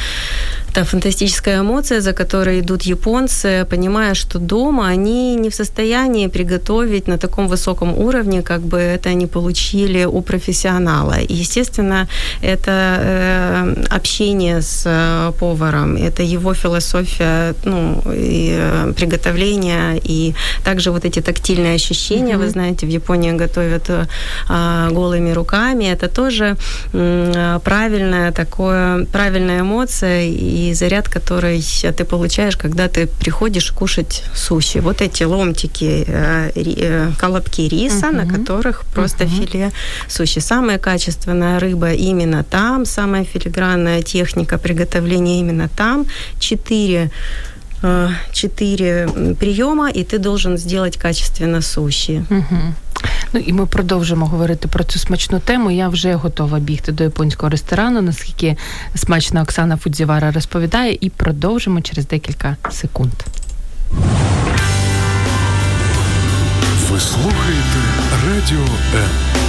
[0.72, 7.08] та фантастическая эмоция, за которой идут японцы, понимая, что дома они не в состоянии приготовить
[7.08, 11.20] на таком высоком уровне, как бы это они получили у профессионала.
[11.20, 12.08] И, естественно,
[12.42, 20.90] это э, общение с э, поваром, это его философия ну, и, э, приготовления, и также
[20.90, 22.44] вот эти тактильные ощущения, mm-hmm.
[22.44, 23.90] вы знаете, в Японии готовят
[24.90, 26.56] голыми руками, это тоже
[26.92, 31.62] правильная такое, правильная эмоция, и и заряд, который
[31.96, 34.80] ты получаешь, когда ты приходишь кушать суши.
[34.80, 38.24] Вот эти ломтики, э, э, колобки риса, uh-huh.
[38.24, 39.46] на которых просто uh-huh.
[39.46, 39.72] филе
[40.08, 40.40] суши.
[40.40, 46.06] Самая качественная рыба именно там, самая филигранная техника приготовления именно там.
[46.38, 47.10] Четыре
[47.82, 49.08] э, четыре
[49.40, 52.24] приема, и ты должен сделать качественно суши.
[52.30, 52.74] Угу.
[53.32, 55.70] Ну і ми продовжимо говорити про цю смачну тему.
[55.70, 58.56] Я вже готова бігти до японського ресторану, наскільки
[58.94, 63.12] смачна Оксана Фудзівара розповідає, і продовжимо через декілька секунд.
[66.90, 67.78] Ви слухаєте
[68.26, 69.41] Радіо М.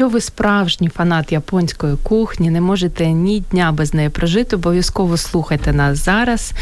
[0.00, 5.72] Якщо ви справжній фанат японської кухні, не можете ні дня без неї прожити, обов'язково слухайте
[5.72, 6.52] нас зараз.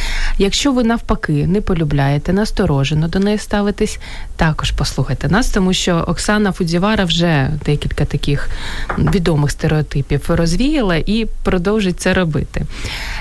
[0.42, 4.00] Якщо ви навпаки не полюбляєте, насторожено до неї ставитись,
[4.36, 8.50] також послухайте нас, тому що Оксана Фудзівара вже декілька таких
[8.98, 12.66] відомих стереотипів розвіяла і продовжить це робити.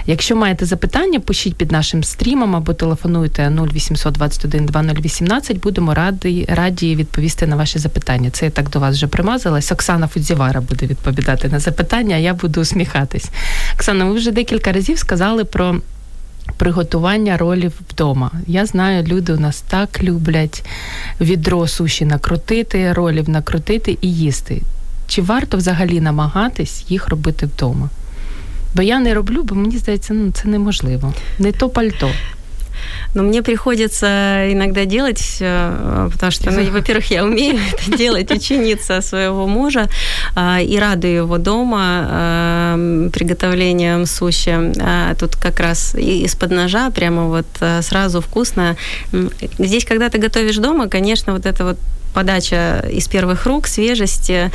[0.07, 6.97] Якщо маєте запитання, пишіть під нашим стрімом або телефонуйте 0800 21 2018, будемо раді, раді
[6.97, 8.31] відповісти на ваші запитання.
[8.31, 9.73] Це я так до вас вже примазалась.
[9.73, 13.27] Оксана Фудзівара буде відповідати на запитання, а я буду усміхатись.
[13.75, 15.81] Оксана, ви вже декілька разів сказали про.
[16.59, 18.31] Приготування ролів вдома.
[18.47, 20.65] Я знаю, люди у нас так люблять
[21.21, 24.63] відро суші накрутити, ролів накрутити і їсти.
[25.07, 27.89] Чи варто взагалі намагатись їх робити вдома?
[28.75, 31.15] Бо я не роблю, бо мені здається, ну це неможливо.
[31.39, 32.11] Не то пальто.
[33.15, 34.07] Но мне приходится
[34.53, 39.87] иногда делать, э, потому что, ну, во-первых, я умею это делать, ученица своего мужа,
[40.35, 44.73] а, и радую его дома а, приготовлением суши.
[44.81, 47.47] А, тут как раз из-под ножа прямо вот
[47.81, 48.77] сразу вкусно.
[49.59, 51.79] Здесь, когда ты готовишь дома, конечно, вот это вот
[52.15, 54.51] подача из первых рук, свежести.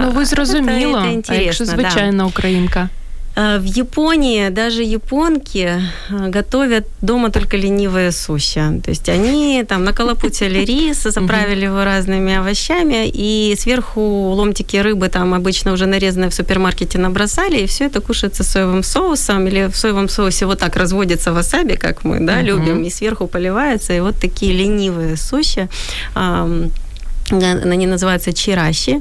[0.00, 2.24] Ну, ви зрозуміло, это интересно, а якщо звичайна да.
[2.24, 2.88] українка?
[3.34, 8.80] Э, в Японии даже японки э, готовят дома только ленивые суши.
[8.84, 15.32] То есть они там наколопутили рис, заправили его разными овощами, и сверху ломтики рыбы там
[15.32, 20.08] обычно уже нарезанные в супермаркете набросали, и все это кушается соевым соусом, или в соевом
[20.08, 24.52] соусе вот так разводится васаби, как мы, да, любим, и сверху поливается, и вот такие
[24.52, 25.68] ленивые суши.
[26.14, 29.00] Они называются чираши.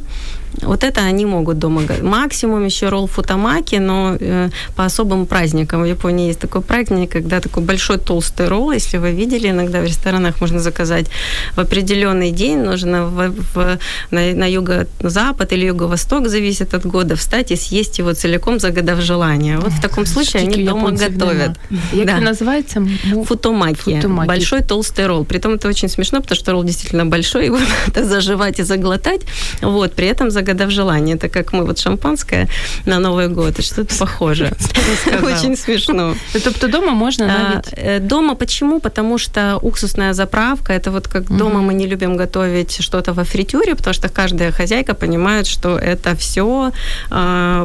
[0.62, 1.82] Вот это они могут дома.
[2.02, 5.82] Максимум еще ролл футамаки, но э, по особым праздникам.
[5.82, 9.86] В Японии есть такой праздник, когда такой большой толстый ролл, если вы видели, иногда в
[9.86, 11.08] ресторанах можно заказать
[11.56, 13.80] в определенный день, нужно в, в,
[14.12, 19.58] на, на юго-запад или юго-восток, зависит от года, встать и съесть его целиком, загадав желание.
[19.58, 21.58] Вот в таком случае они дома готовят.
[21.92, 22.20] Как да.
[22.20, 22.86] называется?
[23.26, 23.96] Футомаки.
[23.96, 24.28] Футомаки.
[24.28, 25.26] Большой толстый ролл.
[25.26, 29.22] Притом это очень смешно, потому что ролл действительно большой, его надо заживать и заглотать.
[29.62, 31.16] Вот, при этом загадав желание.
[31.16, 32.48] Это как мы вот шампанское
[32.86, 34.52] на Новый год, и что-то похоже.
[35.24, 36.16] Очень смешно.
[36.44, 37.74] Тобто дома можно навіть?
[37.74, 38.80] Э, Дома почему?
[38.80, 43.76] Потому что уксусная заправка, это вот как дома мы не любим готовить что-то во фритюре,
[43.76, 46.72] потому что каждая хозяйка понимает, что это все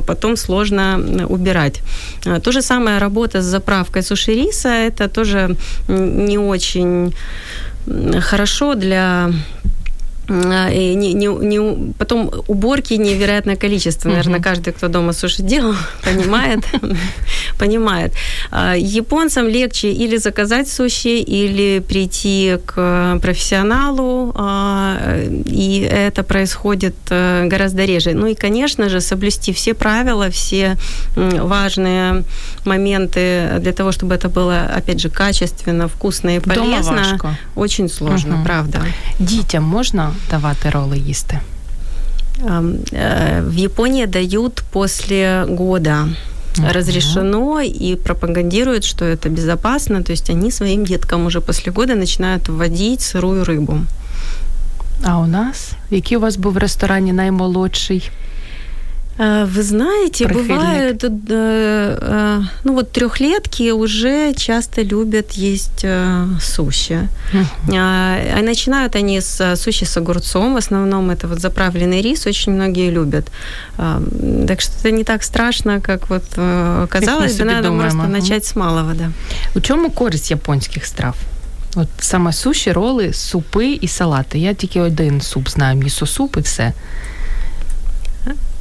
[0.07, 1.83] потом сложно убирать.
[2.43, 5.57] То же самое работа с заправкой суши риса, это тоже
[5.89, 7.12] не очень
[8.21, 9.31] хорошо для
[10.29, 14.09] и не, не, не, потом уборки невероятное количество.
[14.09, 14.43] Наверное, uh-huh.
[14.43, 16.65] каждый, кто дома суши делал, понимает.
[17.59, 18.12] понимает.
[18.77, 24.35] Японцам легче или заказать суши, или прийти к профессионалу,
[25.45, 28.12] и это происходит э, гораздо реже.
[28.15, 30.77] Ну и, конечно же, соблюсти все правила, все
[31.15, 32.25] важные
[32.65, 37.19] моменты для того, чтобы это было, опять же, качественно, вкусно и полезно.
[37.55, 38.45] Очень сложно, uh-huh.
[38.45, 38.83] правда.
[39.19, 41.40] Детям можно давати роли їсти?
[43.40, 46.09] В Японии дают после года
[46.59, 46.72] uh-huh.
[46.72, 50.02] разрешено и пропагандируют, что это безопасно.
[50.02, 53.81] То есть они своим деткам уже после года начинают вводить сырую рыбу.
[55.05, 55.72] А у нас?
[55.90, 58.11] Який у вас був в ресторані наймолодший?
[59.22, 60.50] Э, вы знаете, Прихильник.
[60.50, 61.10] бывают, э,
[62.02, 65.86] э, ну вот трехлетки уже часто любят есть
[66.39, 67.08] суши.
[67.34, 68.41] Uh-huh.
[68.41, 73.32] Начинают они с суши с огурцом, в основном это вот заправленный рис, очень многие любят.
[74.48, 76.24] Так что это не так страшно, как вот
[76.89, 78.10] казалось бы, надо думаем, просто ага.
[78.10, 79.12] начать с малого, да.
[79.56, 81.15] У чому користь японських страв?
[81.76, 84.39] От саме суші, роли, супи і салати.
[84.39, 86.74] Я тільки один суп знаю, місо-суп і все.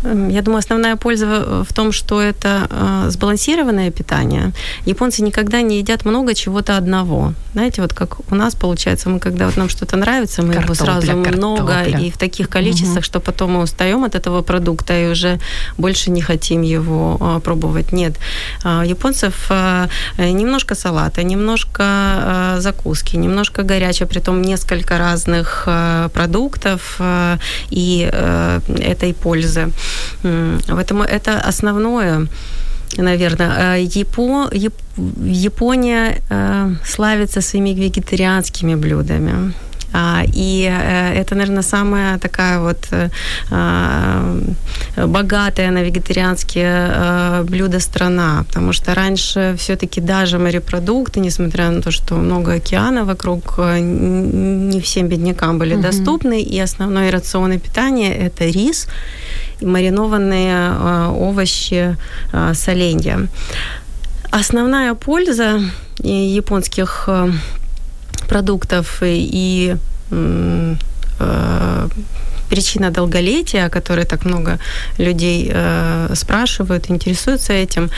[0.06, 4.52] Я думаю, основная польза в том, что это э, сбалансированное питание.
[4.86, 7.34] Японцы никогда не едят много чего-то одного.
[7.54, 10.76] Знаете, вот как у нас получается, мы когда вот нам что-то нравится, мы картопля, его
[10.76, 11.38] сразу картопля.
[11.38, 13.04] много и в таких количествах, угу.
[13.04, 15.40] что потом мы устаем от этого продукта и уже
[15.78, 17.94] больше не хотим его э, пробовать.
[17.94, 18.14] Нет,
[18.64, 19.88] э, японцев э,
[20.18, 25.68] немножко салата, немножко закуски, немножко горячего, притом несколько разных
[26.14, 27.00] продуктов
[27.70, 28.10] и
[28.80, 29.72] этой пользы.
[30.68, 32.28] Поэтому это основное
[32.98, 33.78] наверное.
[33.78, 34.50] Э, Япо...
[35.26, 39.54] Япония э, славится своими вегетарианскими блюдами.
[39.98, 42.90] А, и э, это, наверное, самая такая вот
[44.98, 52.16] богатая на вегетарианские блюда страна, потому что раньше все-таки даже морепродукты, несмотря на то, что
[52.16, 55.82] много океана вокруг, не всем беднякам были mm-hmm.
[55.82, 58.88] доступны, и основной рацион питания– это рис–
[59.62, 61.98] маринованные овощи,
[62.54, 63.28] соленья.
[64.32, 65.62] Основная польза
[66.00, 67.10] японских
[68.26, 69.76] продуктов и
[72.50, 74.60] причина долголетия, о которой так много
[74.98, 77.90] людей э, спрашивают, интересуются этим,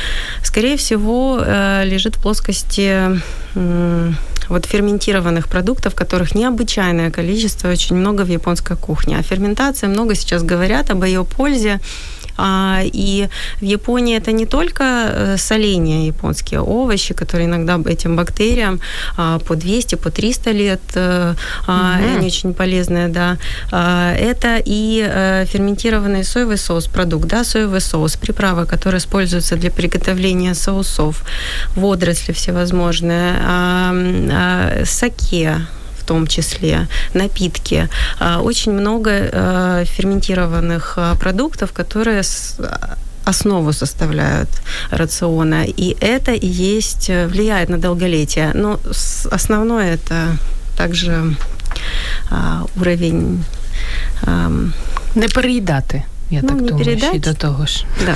[0.44, 3.20] скорее всего, э, лежит в плоскости
[3.56, 4.12] э,
[4.50, 9.18] вот ферментированных продуктов, которых необычайное количество, очень много в японской кухне.
[9.20, 11.80] А ферментация, много сейчас говорят об ее пользе.
[12.38, 13.28] А, и
[13.60, 18.80] в Японии это не только э, соление японские овощи, которые иногда этим бактериям
[19.18, 22.18] а, по 200, по 300 лет, mm-hmm.
[22.18, 23.38] они очень полезные, да.
[23.72, 30.54] Это и э, ферментированный соевый соус, продукт, да, соевый соус, приправа, которая используется для приготовления
[30.56, 31.24] соусов,
[31.76, 33.34] водоросли всевозможные,
[34.86, 35.68] саке,
[36.08, 37.90] том числе, напитки.
[38.20, 42.22] А, очень много э, ферментированных а, продуктов, которые
[43.26, 44.50] основу составляют
[44.92, 45.66] рациона.
[45.66, 48.52] И это и есть, э, влияет на долголетие.
[48.54, 48.80] Но
[49.32, 50.38] основное это
[50.78, 51.36] также
[52.30, 53.44] а, уровень...
[55.16, 56.04] Не переїдати.
[56.30, 57.10] Я ну, так думаю, передать.
[57.10, 57.86] ще до того ж.
[58.06, 58.16] Да.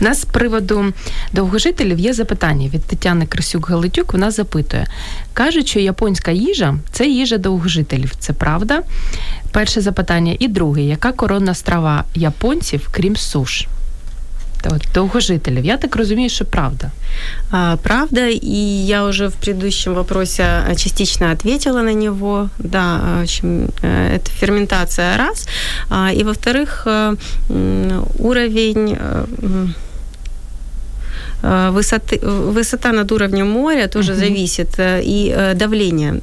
[0.00, 0.92] У нас з приводу
[1.32, 4.12] довгожителів є запитання від Тетяни Красюк-Галитюк.
[4.12, 4.86] Вона запитує:
[5.32, 8.12] кажуть, що японська їжа це їжа довгожителів.
[8.18, 8.82] Це правда?
[9.50, 10.36] Перше запитання.
[10.38, 13.66] І друге, яка коронна страва японців, крім суш?
[14.94, 15.64] Довгожителів.
[15.64, 16.90] Я так розумію, що правда.
[17.50, 20.44] А, правда, и я уже в предыдущем вопросе
[20.76, 22.48] частично ответила на него.
[22.58, 25.48] Да, в общем, э, это ферментация раз.
[25.90, 27.16] А, и во-вторых, э,
[28.18, 29.24] уровень э,
[31.42, 34.16] высоты, высота над уровнем моря тоже uh-huh.
[34.16, 36.20] зависит, и давление,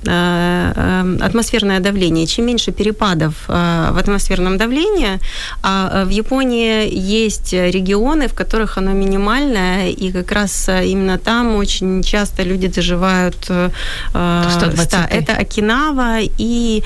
[1.21, 2.25] атмосферное давление.
[2.25, 5.19] Чем меньше перепадов в атмосферном давлении,
[5.61, 6.87] а в Японии
[7.19, 13.35] есть регионы, в которых оно минимальное, и как раз именно там очень часто люди доживают
[13.43, 14.93] 120.
[15.11, 16.83] Это Окинава и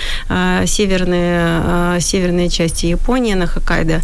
[0.66, 4.02] северные, северные части Японии на Хоккайдо.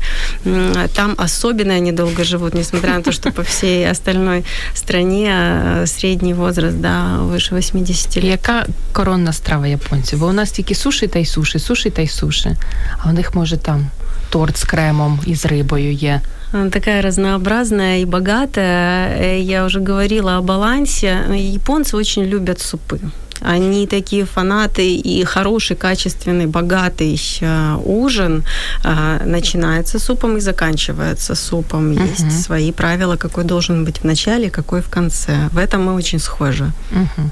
[0.96, 6.35] Там особенно они долго живут, несмотря на то, что по всей остальной стране э, средний
[6.35, 8.25] возраст, да, выше 80 лет.
[8.25, 10.19] Яка коронна страва японців?
[10.19, 12.51] Бо у нас тільки суші та й суші, суші та й суші.
[12.99, 13.87] А у них може там
[14.31, 16.21] торт з кремом і з рибою є.
[16.55, 19.09] Она такая разнообразная и богатая.
[19.19, 21.27] Э, я уже говорила о балансе.
[21.31, 23.01] Японцы очень любят супы.
[23.41, 28.45] Они такие фанаты, и хороший, качественный, богатый э, ужин
[28.85, 31.93] э, начинается супом и заканчивается супом.
[31.93, 32.11] Uh-huh.
[32.11, 35.51] Есть свои правила, какой должен быть в начале, какой в конце.
[35.53, 36.73] В этом мы очень схожи.
[36.93, 37.31] Uh-huh.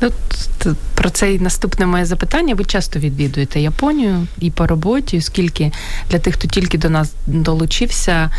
[0.00, 0.10] Ну,
[0.94, 2.54] про це наступне моє запитання.
[2.54, 5.72] Ви часто відвідуєте Японію і по роботі, оскільки
[6.10, 8.30] для тих, хто тільки до нас долучився,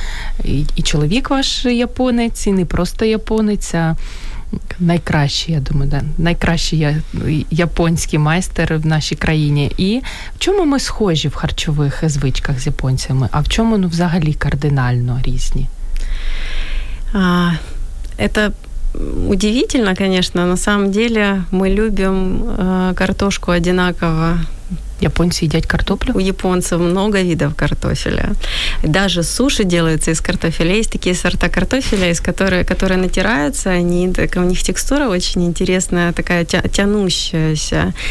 [0.44, 3.96] і, і чоловік ваш японець, і не просто японець, а
[4.80, 6.88] найкращий, я думаю, да, найкращий
[7.52, 9.72] японський майстер в нашій країні.
[9.78, 10.02] І
[10.36, 15.20] в чому ми схожі в харчових звичках з японцями, а в чому ну, взагалі кардинально
[15.24, 15.68] різні?
[17.14, 17.52] А,
[18.18, 18.52] это
[19.30, 20.46] удивительно, конечно.
[20.46, 24.38] На самом деле мы любим э, картошку одинаково
[25.01, 26.15] Японцы едят картоплю?
[26.15, 28.33] У японцев много видов картофеля.
[28.83, 30.75] Даже суши делаются из картофеля.
[30.75, 33.71] Есть такие сорта картофеля, из которые, которые натираются.
[33.71, 37.95] Они, так, у них текстура очень интересная, такая тя, тянущаяся.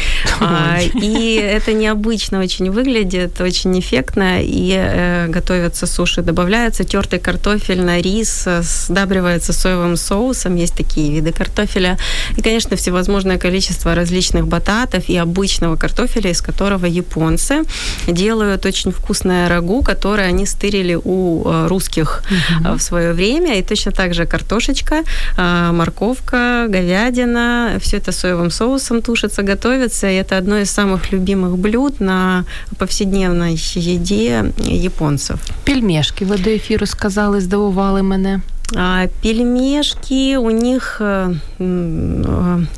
[0.42, 4.42] А, и это необычно очень выглядит, очень эффектно.
[4.42, 10.56] И э, готовятся суши, добавляется тертый картофель на рис, сдабривается соевым соусом.
[10.56, 11.98] Есть такие виды картофеля.
[12.36, 17.62] И, конечно, всевозможное количество различных бататов и обычного картофеля, из которого которого японцы
[18.06, 22.22] делают очень вкусное рагу, которое они стырили у э, русских
[22.60, 22.76] угу.
[22.76, 23.58] в свое время.
[23.58, 25.02] И точно так же картошечка,
[25.36, 30.08] э, морковка, говядина, все это соевым соусом тушится, готовится.
[30.08, 32.44] И это одно из самых любимых блюд на
[32.78, 35.38] повседневной еде японцев.
[35.64, 38.40] Пельмешки ви до ефіру сказали, здивували мене.
[38.76, 41.02] А, пельмешки, у них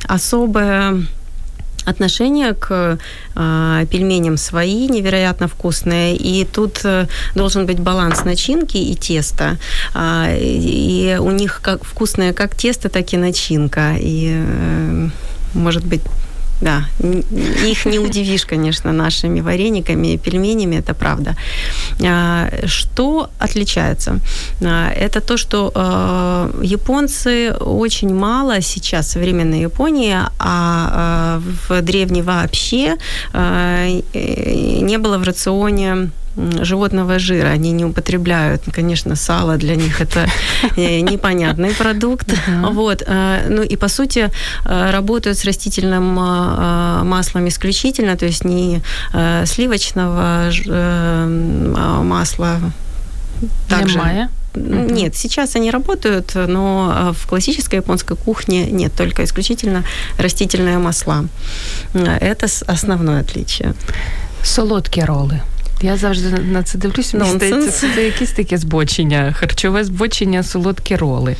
[0.09, 1.03] особая
[1.85, 2.97] отношение к
[3.35, 6.15] э, пельменям свои, невероятно вкусные.
[6.15, 9.57] И тут э, должен быть баланс начинки и теста.
[9.95, 13.95] Э, и у них как вкусное как тесто, так и начинка.
[13.99, 15.09] И, э,
[15.53, 16.01] может быть,
[16.63, 16.85] да,
[17.67, 21.35] их не удивишь, конечно, нашими варениками и пельменями, это правда.
[22.01, 24.19] А, что отличается?
[24.61, 32.97] А, это то, что а, японцы очень мало сейчас, современной Японии, а в древней вообще
[33.33, 37.47] не было в рационе животного жира.
[37.49, 40.27] Они не употребляют, конечно, сало для них это
[40.77, 42.33] э, непонятный продукт.
[42.73, 43.03] Вот.
[43.07, 44.29] Э, ну и по сути
[44.65, 48.81] э, работают с растительным маслом исключительно, то есть не
[49.45, 50.51] сливочного
[52.03, 52.59] масла.
[53.67, 53.97] Также.
[53.97, 54.29] Немає?
[54.55, 59.83] Нет, сейчас они работают, но в классической японской кухне нет, только исключительно
[60.19, 61.25] растительные масла.
[61.93, 63.73] Это основное отличие.
[64.43, 65.41] Солодкие роллы.
[65.82, 67.18] Я завжди на це дивлюся.
[67.18, 71.36] Мені здається, це якесь таке збочення, харчове збочення, солодкі роли.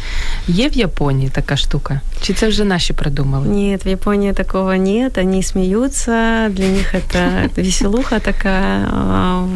[0.48, 2.00] Є в Японії така штука?
[2.22, 3.48] Чи це вже наші придумали?
[3.48, 5.18] Нет, в Японии такого нет.
[5.18, 8.86] Они смеются, для них это веселуха такая.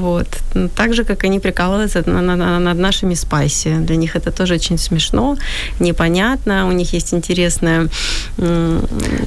[0.00, 0.26] Вот.
[0.74, 3.70] Так же, как они прикалываются над нашими спайси.
[3.70, 5.36] Для них это тоже очень смешно,
[5.80, 6.66] непонятно.
[6.68, 7.88] У них есть интересное...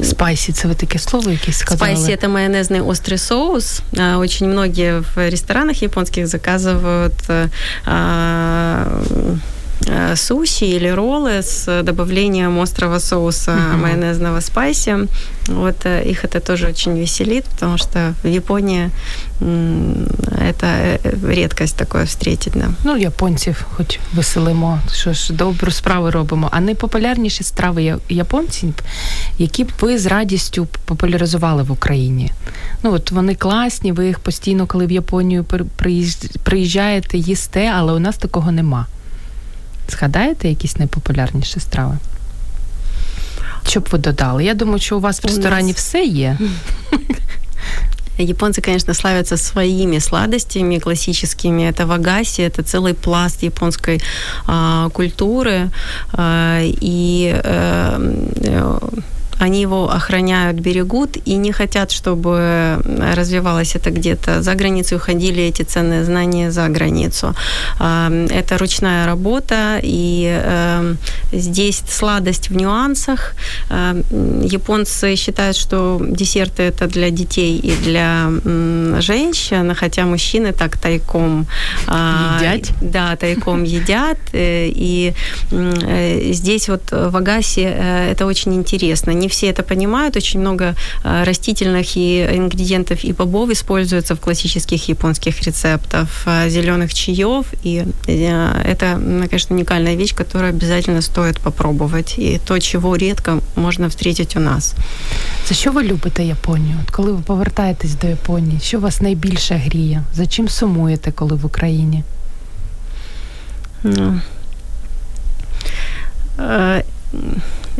[0.04, 1.96] Спайси, це ви таке слово якесь сказали?
[1.96, 3.82] Спайси – это майонезный острый соус.
[4.18, 7.49] Очень многие в ресторанах ресторанах японских заказывают э,
[7.87, 9.03] а,
[10.16, 13.78] суши или роллы с добавлением острого соуса uh-huh.
[13.78, 15.08] майонезного спайси.
[15.48, 18.90] Вот э, их это тоже очень веселит, потому что в Японии
[19.40, 22.54] это редкость такое встретить.
[22.56, 22.70] Да.
[22.84, 26.50] Ну, японців хоч веселимо, що ж добру справу робимо.
[26.52, 28.74] А найпопулярніші страви японців,
[29.38, 32.32] які б ви з радістю популяризували в Україні?
[32.84, 35.46] Ну, от вони класні, ви їх постійно, коли в Японію
[36.44, 38.86] приїжджаєте, їсте, але у нас такого нема.
[39.90, 41.98] Згадаєте якісь найпопулярніші страви?
[43.68, 44.44] Що б ви додали?
[44.44, 45.78] Я думаю, що у вас в ресторані у нас...
[45.78, 46.38] все є.
[48.18, 51.64] Японцы, конечно, славятся своими сладостями классическими.
[51.64, 54.02] Это вагаси, это целый пласт японской
[54.48, 55.70] а, культуры.
[56.14, 58.80] А, и а,
[59.43, 62.83] они его охраняют, берегут и не хотят, чтобы
[63.15, 67.35] развивалось это где-то за границу, уходили эти ценные знания за границу.
[67.79, 70.99] Это ручная работа, и эм,
[71.33, 73.35] здесь сладость в нюансах.
[73.71, 74.03] Эм,
[74.43, 78.31] японцы считают, что десерты это для детей и для
[79.01, 81.47] женщин, хотя мужчины так тайком
[81.87, 82.71] а, едят.
[82.81, 84.19] Да, тайком едят.
[84.33, 85.13] Э, и
[85.51, 89.11] э, здесь вот в Агасе э, это очень интересно.
[89.11, 90.16] Не все это понимают.
[90.16, 96.94] Очень много э, растительных и ингредиентов и бобов используется в классических японских рецептах, э, зеленых
[96.94, 97.46] чаев.
[97.66, 99.00] И э, это,
[99.30, 102.16] конечно, уникальная вещь, которую обязательно стоит попробовать.
[102.20, 104.76] И то, чего редко можно встретить у нас.
[105.48, 106.78] За що ви любите Японію?
[106.84, 110.04] От коли ви повертаєтесь до Японії, що вас найбільше гріє?
[110.14, 112.04] За чим сумуєте, коли в Україні?
[113.84, 114.20] Ну,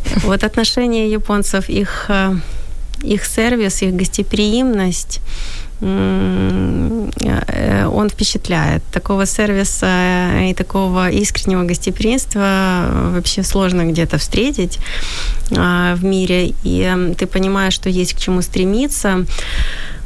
[0.23, 2.35] вот отношения японцев, их, э,
[3.03, 5.21] их сервис, их гостеприимность,
[5.81, 8.83] э, он впечатляет.
[8.93, 14.79] Такого сервиса и такого искреннего гостеприимства вообще сложно где-то встретить
[15.51, 16.55] в мире.
[16.65, 19.25] И ты понимаешь, что есть к чему стремиться.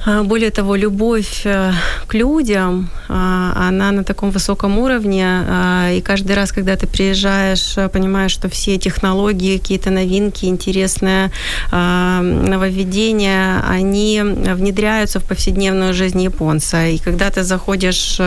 [0.07, 1.73] А, более того, любовь э,
[2.07, 7.77] к людям, а, она на таком высоком уровне, а, и каждый раз, когда ты приезжаешь,
[7.91, 11.31] понимаешь, что все технологии, какие-то новинки, интересные
[11.71, 16.87] нововведения, они внедряются в повседневную жизнь японца.
[16.87, 18.19] И когда ты заходишь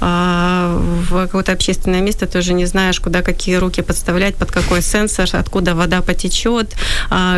[0.00, 5.28] в какое-то общественное место, ты уже не знаешь, куда какие руки подставлять, под какой сенсор,
[5.32, 6.74] откуда вода потечет,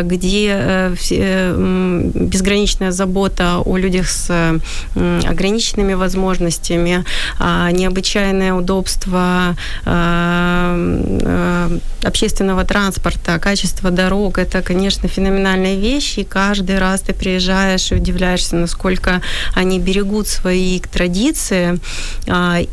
[0.03, 4.59] где э, э, безграничная забота о людях с
[4.95, 7.03] ограниченными возможностями,
[7.39, 9.55] а, необычайное удобство
[9.85, 10.75] а,
[11.23, 11.71] а,
[12.03, 16.21] общественного транспорта, качество дорог, это, конечно, феноменальные вещи.
[16.21, 19.21] И каждый раз ты приезжаешь и удивляешься, насколько
[19.53, 21.79] они берегут свои традиции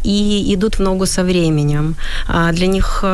[0.04, 1.96] и идут в ногу со временем.
[2.52, 3.04] Для них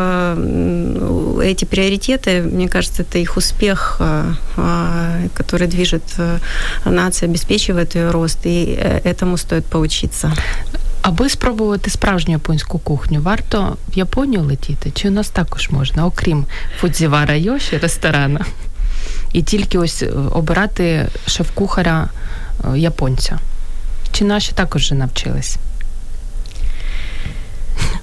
[1.43, 4.01] эти приоритеты, мне кажется, это их успех,
[5.35, 6.03] который движет
[6.85, 10.33] нация, обеспечивает ее рост, и этому стоит поучиться.
[11.03, 14.91] Аби спробувати справжню японську кухню, варто в Японію летіти?
[14.91, 16.47] Чи у нас також можна, окрім
[16.81, 18.41] Фудзівара Йоші, ресторану?
[19.33, 22.09] І тільки ось обирати шеф-кухаря
[22.77, 23.39] японця?
[24.13, 25.57] Чи наші також вже навчились?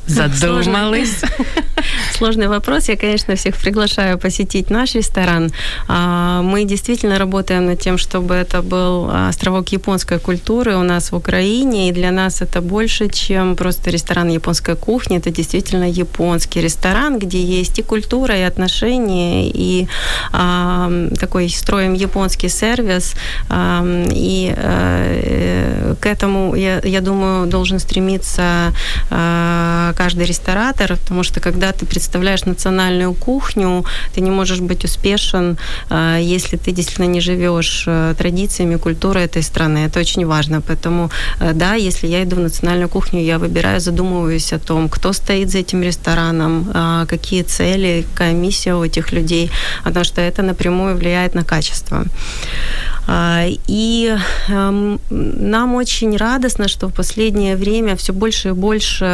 [0.07, 1.21] Задумались.
[2.17, 2.89] Сложный вопрос.
[2.89, 5.51] Я, конечно, всех приглашаю посетить наш ресторан.
[5.87, 11.15] А, мы действительно работаем над тем, чтобы это был островок японской культуры у нас в
[11.15, 11.89] Украине.
[11.89, 15.17] И для нас это больше, чем просто ресторан японской кухни.
[15.17, 19.87] Это действительно японский ресторан, где есть и культура, и отношения, и
[20.31, 23.13] а, такой строим японский сервис.
[23.49, 28.73] А, и а, к этому, я, я думаю, должен стремиться
[29.09, 35.57] а, каждый ресторатор, потому что когда ты представляешь национальную кухню, ты не можешь быть успешен,
[35.89, 39.85] а, если ты действительно не живешь э, традициями, культурой этой страны.
[39.87, 40.61] Это очень важно.
[40.61, 45.13] Поэтому, э, да, если я иду в национальную кухню, я выбираю, задумываюсь о том, кто
[45.13, 49.51] стоит за этим рестораном, а, какие цели, какая миссия у этих людей,
[49.83, 52.05] потому что это напрямую влияет на качество.
[53.07, 54.15] А, и
[54.49, 59.05] эм, нам очень радостно, что в последнее время все больше и больше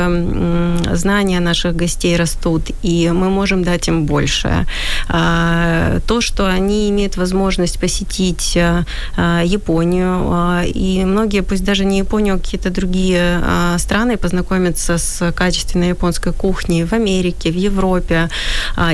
[0.93, 4.65] знания наших гостей растут, и мы можем дать им больше.
[5.07, 8.83] А, то, что они имеют возможность посетить э,
[9.17, 13.41] э, Японию, а, и многие, пусть даже не Японию, а какие-то другие
[13.77, 18.29] страны, познакомиться с качественной японской кухней в Америке, в Европе,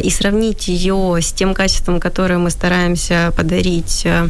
[0.03, 4.27] и сравнить ее с тем качеством, которое мы стараемся подарить э,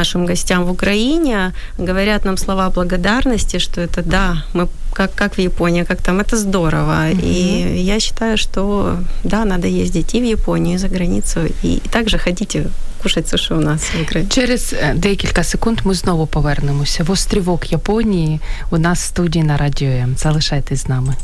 [0.00, 5.40] нашим гостям в Украине, говорят нам слова благодарности, что это да, мы как, как в
[5.40, 7.10] Японии, как там, это здорово.
[7.10, 7.20] Mm-hmm.
[7.22, 11.88] И я считаю, что да, надо ездить и в Японию, и за границу, и, и
[11.90, 12.66] также ходите
[13.02, 14.30] кушать суши у нас в Україні.
[14.30, 19.88] Через декілька секунд ми знову повернемося в острівок Японії у нас в студії на Радіо
[19.88, 20.16] М.
[20.18, 21.14] Залишайтесь з нами.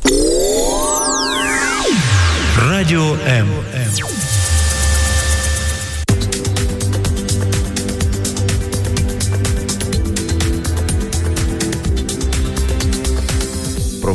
[2.69, 3.49] Радіо М.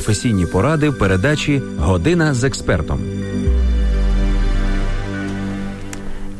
[0.01, 2.99] професійні поради в передачі Година з експертом.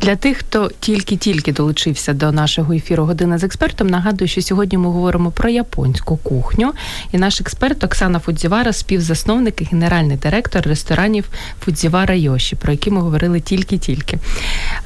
[0.03, 4.85] Для тих, хто тільки-тільки долучився до нашого ефіру Година з експертом, нагадую, що сьогодні ми
[4.85, 6.73] говоримо про японську кухню.
[7.13, 11.29] І наш експерт Оксана Фудзівара, співзасновник і генеральний директор ресторанів
[11.61, 14.19] Фудзівара Йоші, про які ми говорили тільки-тільки.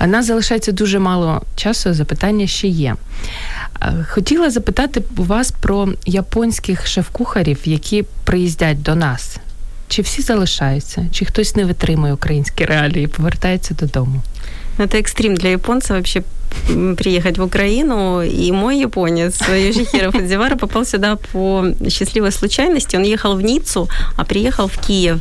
[0.06, 2.96] Нас залишається дуже мало часу, запитання ще є.
[4.08, 9.36] Хотіла запитати у вас про японських шеф-кухарів, які приїздять до нас.
[9.88, 14.22] Чи всі залишаються, чи хтось не витримує українські реалії і повертається додому?
[14.78, 16.22] Это экстрим для японца вообще
[16.96, 22.96] приехать в Украину, и мой японец, Южихира Фудзивара, попал сюда по счастливой случайности.
[22.96, 25.18] Он ехал в Ниццу, а приехал в Киев.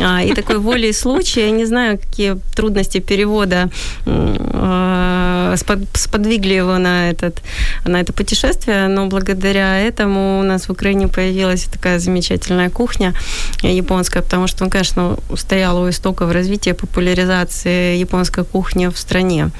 [0.00, 3.70] А, и такой волей случая, я не знаю, какие трудности перевода
[4.06, 5.54] а,
[5.94, 7.42] сподвигли его на, этот,
[7.84, 13.14] на это путешествие, но благодаря этому у нас в Украине появилась такая замечательная кухня
[13.62, 19.50] японская, потому что он, конечно, стоял у истоков развития популяризации японской кухни в стране.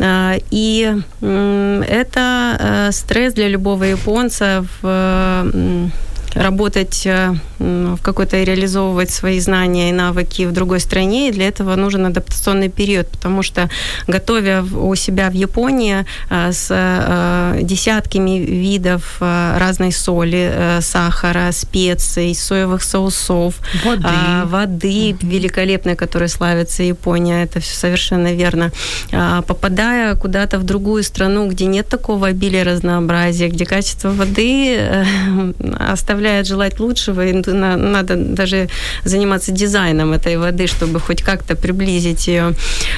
[0.00, 5.90] А, и это э, стресс для любого японца в
[6.34, 11.76] работать э, в какой-то реализовывать свои знания и навыки в другой стране, и для этого
[11.76, 13.68] нужен адаптационный период, потому что
[14.06, 22.82] готовя у себя в Японии э, с э, десятками видов разной соли, сахара, специй, соевых
[22.82, 24.08] соусов, воды,
[24.44, 25.26] воды mm-hmm.
[25.26, 28.72] великолепной, которой славится Япония, это все совершенно верно,
[29.10, 34.78] попадая куда-то в другую страну, где нет такого обилия разнообразия, где качество воды
[35.78, 38.68] оставляет оставляет желать лучшего, и надо даже
[39.04, 42.52] заниматься дизайном этой воды, чтобы хоть как-то приблизить ее.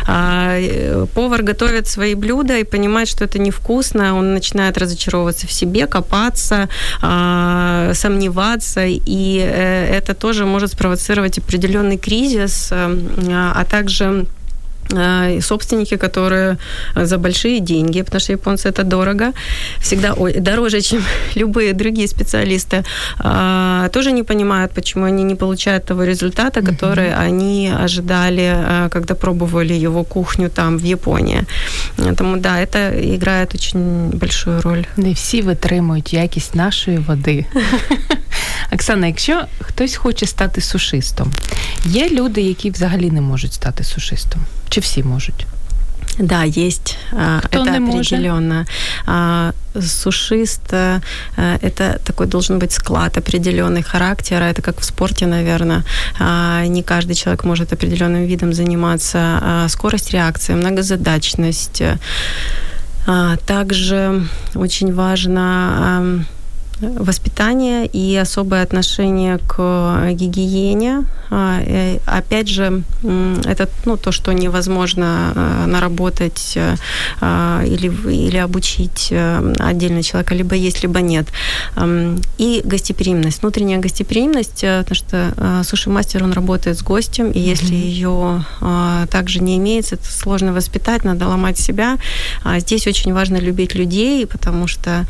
[0.07, 5.53] А э, повар готовит свои блюда и понимает, что это невкусно, он начинает разочаровываться в
[5.53, 6.69] себе, копаться,
[7.03, 12.97] а, сомневаться, и э, это тоже может спровоцировать определенный кризис, э,
[13.31, 14.27] а также
[15.42, 16.58] собственники, которые
[16.96, 19.34] за большие деньги, потому что японцы это дорого,
[19.80, 21.04] всегда ой, дороже, чем
[21.36, 22.84] любые другие специалисты,
[23.20, 27.28] а, тоже не понимают, почему они не получают того результата, который mm-hmm.
[27.28, 31.44] они ожидали, э, когда пробовали его кухню там, в Японии.
[32.18, 34.86] Тому да, это играет очень большую роль.
[34.98, 37.46] Не всі витримують якість нашої води.
[38.74, 41.32] Оксана, якщо хтось хоче стати сушистом,
[41.86, 44.46] є люди, які взагалі не можуть стати сушистом.
[44.75, 45.47] Чи всі можуть?
[46.19, 46.97] Да, есть.
[47.45, 48.67] Кто это не определенно.
[49.07, 49.91] Может?
[49.91, 50.73] Сушист
[51.37, 54.45] это такой должен быть склад определенный характера.
[54.45, 55.85] Это как в спорте, наверное.
[56.67, 59.67] Не каждый человек может определенным видом заниматься.
[59.69, 61.83] Скорость реакции, многозадачность.
[63.47, 64.23] Также
[64.55, 66.25] очень важно
[66.99, 71.05] воспитание и особое отношение к гигиене.
[71.31, 71.61] А,
[72.07, 72.83] опять же,
[73.45, 76.57] это ну, то, что невозможно а, наработать
[77.21, 79.13] а, или, или обучить
[79.59, 81.27] отдельно человека, либо есть, либо нет.
[82.39, 88.45] И гостеприимность, внутренняя гостеприимность, потому что суши-мастер, он работает с гостем, и если mm-hmm.
[88.61, 91.99] ее также не имеется, это сложно воспитать, надо ломать себя.
[92.59, 95.07] Здесь очень важно любить людей, потому что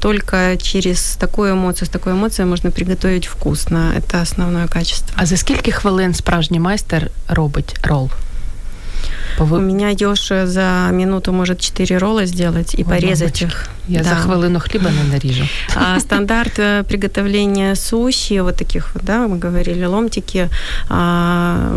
[0.00, 3.92] только через с такой эмоцией можно приготовить вкусно.
[3.96, 5.14] Это основное качество.
[5.16, 8.10] А за скільки хвилин справжній майстер робить ролл?
[9.38, 13.44] У меня Ёша за минуту может 4 ролла сделать и Ой, порезать мамочки.
[13.44, 13.68] их.
[13.88, 14.10] Я да.
[14.10, 15.44] за хвилину хлеба не нарежу.
[15.74, 20.48] А стандарт э, приготовления суши, вот таких вот, да, мы говорили, ломтики,
[20.88, 21.76] а,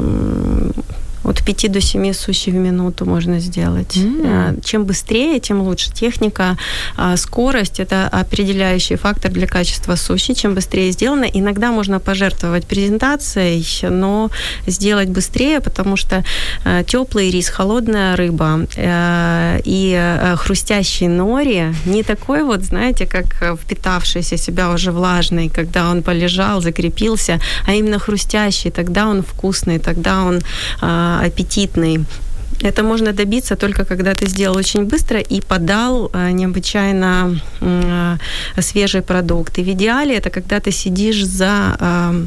[1.25, 3.97] от 5 до 7 суши в минуту можно сделать.
[3.97, 4.61] Mm.
[4.63, 5.91] Чем быстрее, тем лучше.
[5.91, 6.57] Техника,
[6.97, 10.33] а, скорость– это определяющий фактор для качества суши.
[10.33, 14.29] Чем быстрее сделано, иногда можно пожертвовать презентацией, но
[14.67, 16.23] сделать быстрее, потому что
[16.63, 18.67] а, теплый рис, холодная рыба
[19.65, 26.61] и хрустящий нори не такой вот, знаете, как впитавшийся себя уже влажный, когда он полежал,
[26.61, 30.41] закрепился, а именно хрустящий, тогда он вкусный, тогда он
[31.23, 32.05] аппетитный.
[32.61, 38.17] Это можно добиться только когда ты сделал очень быстро и подал э, необычайно э,
[38.61, 39.59] свежий продукт.
[39.59, 42.25] И в идеале это когда ты сидишь за э,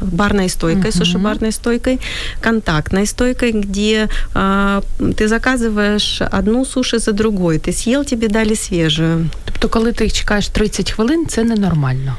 [0.00, 0.98] барной стойкой, uh-huh.
[0.98, 2.00] суши-барной стойкой,
[2.40, 4.82] контактной стойкой, где э,
[5.16, 7.58] ты заказываешь одну суши за другой.
[7.58, 9.30] Ты съел, тебе дали свежую.
[9.44, 12.16] Тобто, коли ти чекаєш 30 хвилин, це ненормально.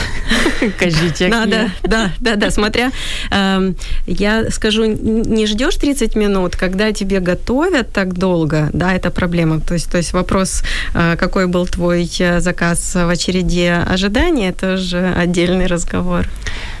[0.78, 2.90] Кажите, Надо, да, да, да, смотря,
[3.30, 3.72] э,
[4.06, 9.60] я скажу, не ждешь 30 минут, когда тебе готовят так долго, да, это проблема.
[9.60, 10.62] То есть, то есть вопрос,
[10.94, 16.26] э, какой был твой э, заказ в очереди ожидания, это уже отдельный разговор.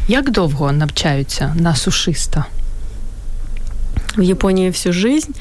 [0.08, 2.46] Як довго навчаються на сушиста?
[4.16, 5.34] В Японии всю жизнь.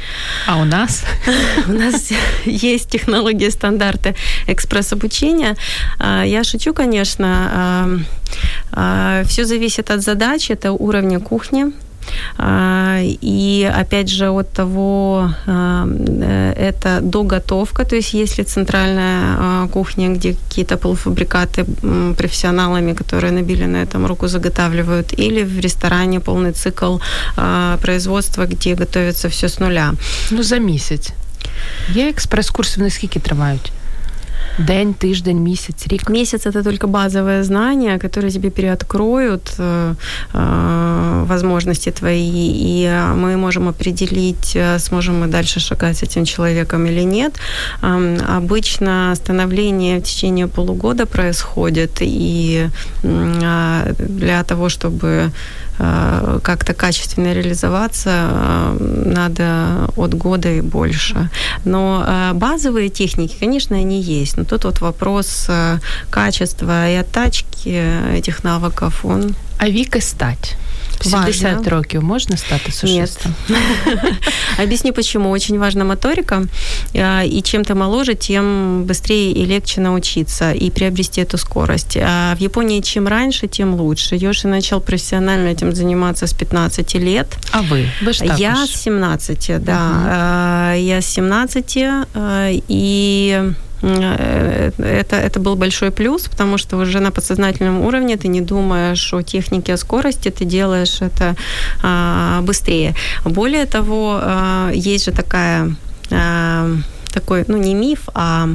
[0.48, 1.04] А у нас?
[1.68, 2.12] У нас
[2.46, 4.16] есть технологии, стандарты
[4.48, 5.56] экспресс-обучения.
[6.00, 7.50] А, я шучу, конечно.
[7.52, 7.90] А,
[8.72, 11.72] а, Все зависит от задачи, это уровня кухни,
[13.22, 21.66] и опять же от того, это доготовка, то есть если центральная кухня, где какие-то полуфабрикаты
[22.18, 26.98] профессионалами, которые набили на этом руку, заготавливают, или в ресторане полный цикл
[27.82, 29.94] производства, где готовится все с нуля.
[30.32, 31.12] Ну, за месяц.
[31.94, 33.72] Є експрес-курси, вони скільки тривають?
[34.58, 36.10] День, тиждень, месяц, рик.
[36.10, 39.94] Месяц это только базовые знания, которые тебе переоткроют э,
[41.28, 47.34] возможности твои, и мы можем определить, сможем мы дальше шагать с этим человеком или нет.
[47.82, 52.70] Обычно становление в течение полугода происходит, и
[53.04, 55.32] э, для того, чтобы
[55.78, 61.30] как-то качественно реализоваться э, надо от года и больше.
[61.66, 64.38] Но э, базовые техники, конечно, они есть.
[64.38, 65.50] Но тут вот вопрос
[66.10, 67.84] качества и оттачки
[68.18, 69.36] этих навыков, он...
[69.58, 70.56] А вік і стать?
[71.04, 71.70] 70 важно.
[71.70, 73.34] років можна стати сушистом?
[74.64, 75.32] Объясню почему.
[75.32, 76.44] Очень важна моторика.
[77.26, 81.98] И чем ты моложе, тем быстрее и легче научиться и приобрести эту скорость.
[81.98, 84.16] А в Японии чем раньше, тем лучше.
[84.16, 87.28] Йоши начал профессионально этим заниматься с 15 лет.
[87.52, 87.90] А вы?
[88.02, 90.72] Вы же Я с 17, да.
[90.74, 90.82] Угу.
[90.82, 91.78] Я с 17.
[92.70, 93.54] И Э,
[93.86, 99.22] это, это был большой плюс, потому что уже на подсознательном уровне ты не думаешь о
[99.22, 101.36] технике, о скорости, ты делаешь это
[101.84, 102.96] а, быстрее.
[103.24, 105.76] Более того, а, есть же такая
[106.12, 106.70] а,
[107.14, 108.50] такой, ну не миф, а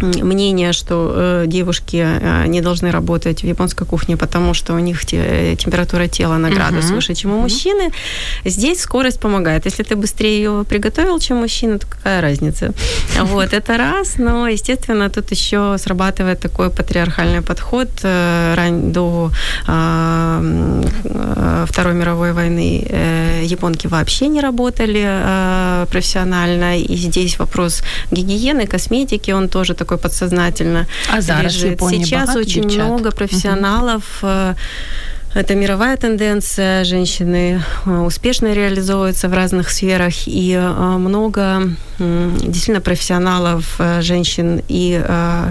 [0.00, 5.04] мнение, что э, девушки э, не должны работать в японской кухне, потому что у них
[5.06, 6.94] те, температура тела на градус uh-huh.
[6.94, 7.42] выше, чем у uh-huh.
[7.42, 7.90] мужчины.
[8.44, 9.66] Здесь скорость помогает.
[9.66, 12.72] Если ты быстрее ее приготовил, чем мужчина, то какая разница?
[13.34, 14.18] Вот, это раз.
[14.18, 17.88] Но, естественно, тут еще срабатывает такой патриархальный подход.
[18.02, 18.54] Э,
[18.92, 19.30] до
[19.66, 20.40] а,
[21.04, 26.78] э, Второй мировой войны э, японки вообще не работали э, профессионально.
[26.78, 31.80] И здесь вопрос гигиены, косметики, он тоже такой подсознательно а зараз лежит.
[31.80, 32.86] Сейчас очень девчат.
[32.86, 34.54] много профессионалов угу
[35.35, 36.83] это мировая тенденция.
[36.83, 41.61] Женщины э, успешно реализовываются в разных сферах, и э, много
[41.99, 44.99] действительно профессионалов, э, женщин и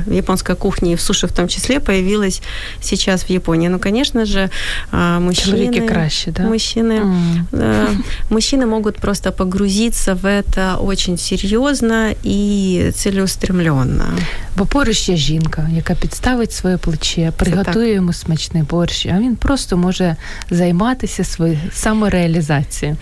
[0.07, 2.43] в японской кухне, и в суши в том числе, появилось
[2.81, 3.69] сейчас в Японии.
[3.69, 4.51] Ну, конечно же,
[4.93, 5.87] мужчины...
[5.87, 6.43] краще, да?
[6.43, 7.03] Мужчины,
[7.53, 8.05] mm.
[8.31, 14.05] мужчины могут просто погрузиться в это очень серьезно и целеустремленно.
[14.57, 19.72] Бо поруч є жінка, яка підставить своє плече, приготує йому смачний борщ, а він просто
[19.73, 20.17] просто може
[20.51, 22.97] займатися своєю самореалізацією.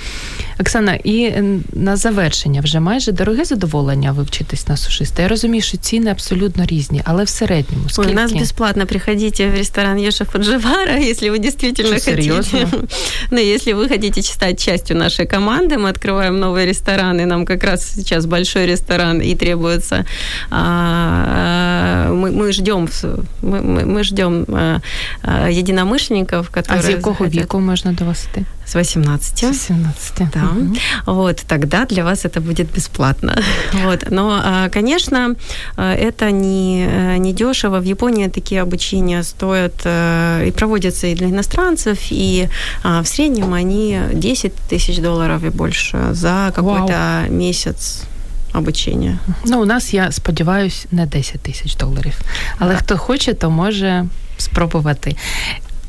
[0.60, 1.32] Оксана, і
[1.72, 5.22] на завершення вже майже дороге задоволення вивчитись на сушиста.
[5.22, 8.08] Я розумію, що ціни абсолютно різні, але в середньому скільки?
[8.08, 8.86] Ой, у нас бесплатно.
[8.86, 12.22] Приходите в ресторан Еша Фудживара, если вы действительно что, хотите.
[12.22, 12.88] Серьезно?
[13.30, 17.64] ну, если вы хотите стать частью нашей команды, мы открываем новый ресторан, и нам как
[17.64, 20.04] раз сейчас большой ресторан, и требуется...
[20.50, 22.88] А, мы, мы ждем,
[23.42, 24.80] мы, мы, мы ждем а,
[25.22, 26.78] а, единомышленников, которые...
[26.78, 28.44] А з якого віку можна до вас йти?
[28.66, 29.38] С 18.
[29.38, 30.22] С 18.
[30.34, 30.42] Да.
[30.42, 30.74] Угу.
[31.06, 33.42] Вот, тогда для вас это будет бесплатно.
[33.84, 34.10] Вот.
[34.10, 35.34] Но, а, конечно,
[35.76, 37.80] а, это не, э, не дешево.
[37.80, 42.48] В Японии такие обучения стоят э, и проводятся и для иностранцев, и
[42.82, 47.30] а, в среднем они 10 тысяч долларов и больше за какой-то Вау.
[47.30, 48.02] месяц
[48.56, 49.18] обучення.
[49.44, 52.14] Ну, у нас, я сподіваюся, не 10 тисяч доларів.
[52.58, 52.78] Але да.
[52.78, 54.06] хто хоче, то може
[54.38, 55.16] спробувати.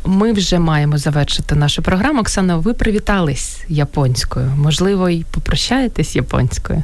[0.06, 2.22] Ми вже маємо завершити нашу програму.
[2.22, 4.52] Оксана, ви привітались японською.
[4.58, 6.84] Можливо, і попрощаєтесь японською.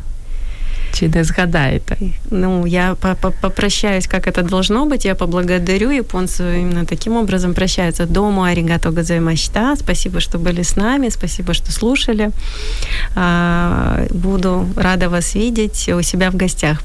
[0.94, 1.98] Чи не згадаєте?
[2.32, 2.96] Ну, я
[3.42, 5.06] попрощаюсь, как это должно быть.
[5.06, 8.06] Я поблагодарю японцев именно таким образом прощаются.
[8.06, 9.76] Дому аригато газаймашта.
[9.76, 11.10] Спасибо, что были с нами.
[11.10, 12.30] Спасибо, что слушали.
[13.16, 16.84] А, буду рада вас видеть у себя в гостях.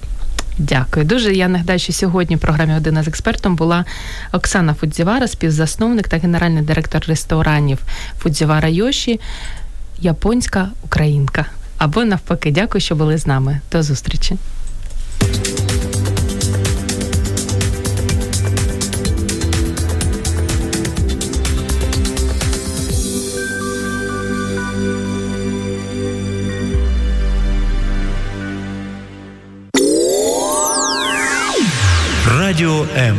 [0.58, 1.06] Дякую.
[1.06, 3.86] Дуже я нагадаю, що сьогодні в програмі «Година з експертом була
[4.32, 7.80] Оксана Фудзівара, співзасновник та генеральний директор ресторанів
[8.20, 9.20] Фудзівара Йоші,
[10.00, 11.46] японська українка.
[11.78, 13.60] Або навпаки, дякую, що були з нами.
[13.72, 14.38] До зустрічі.
[32.84, 33.18] Радіо М.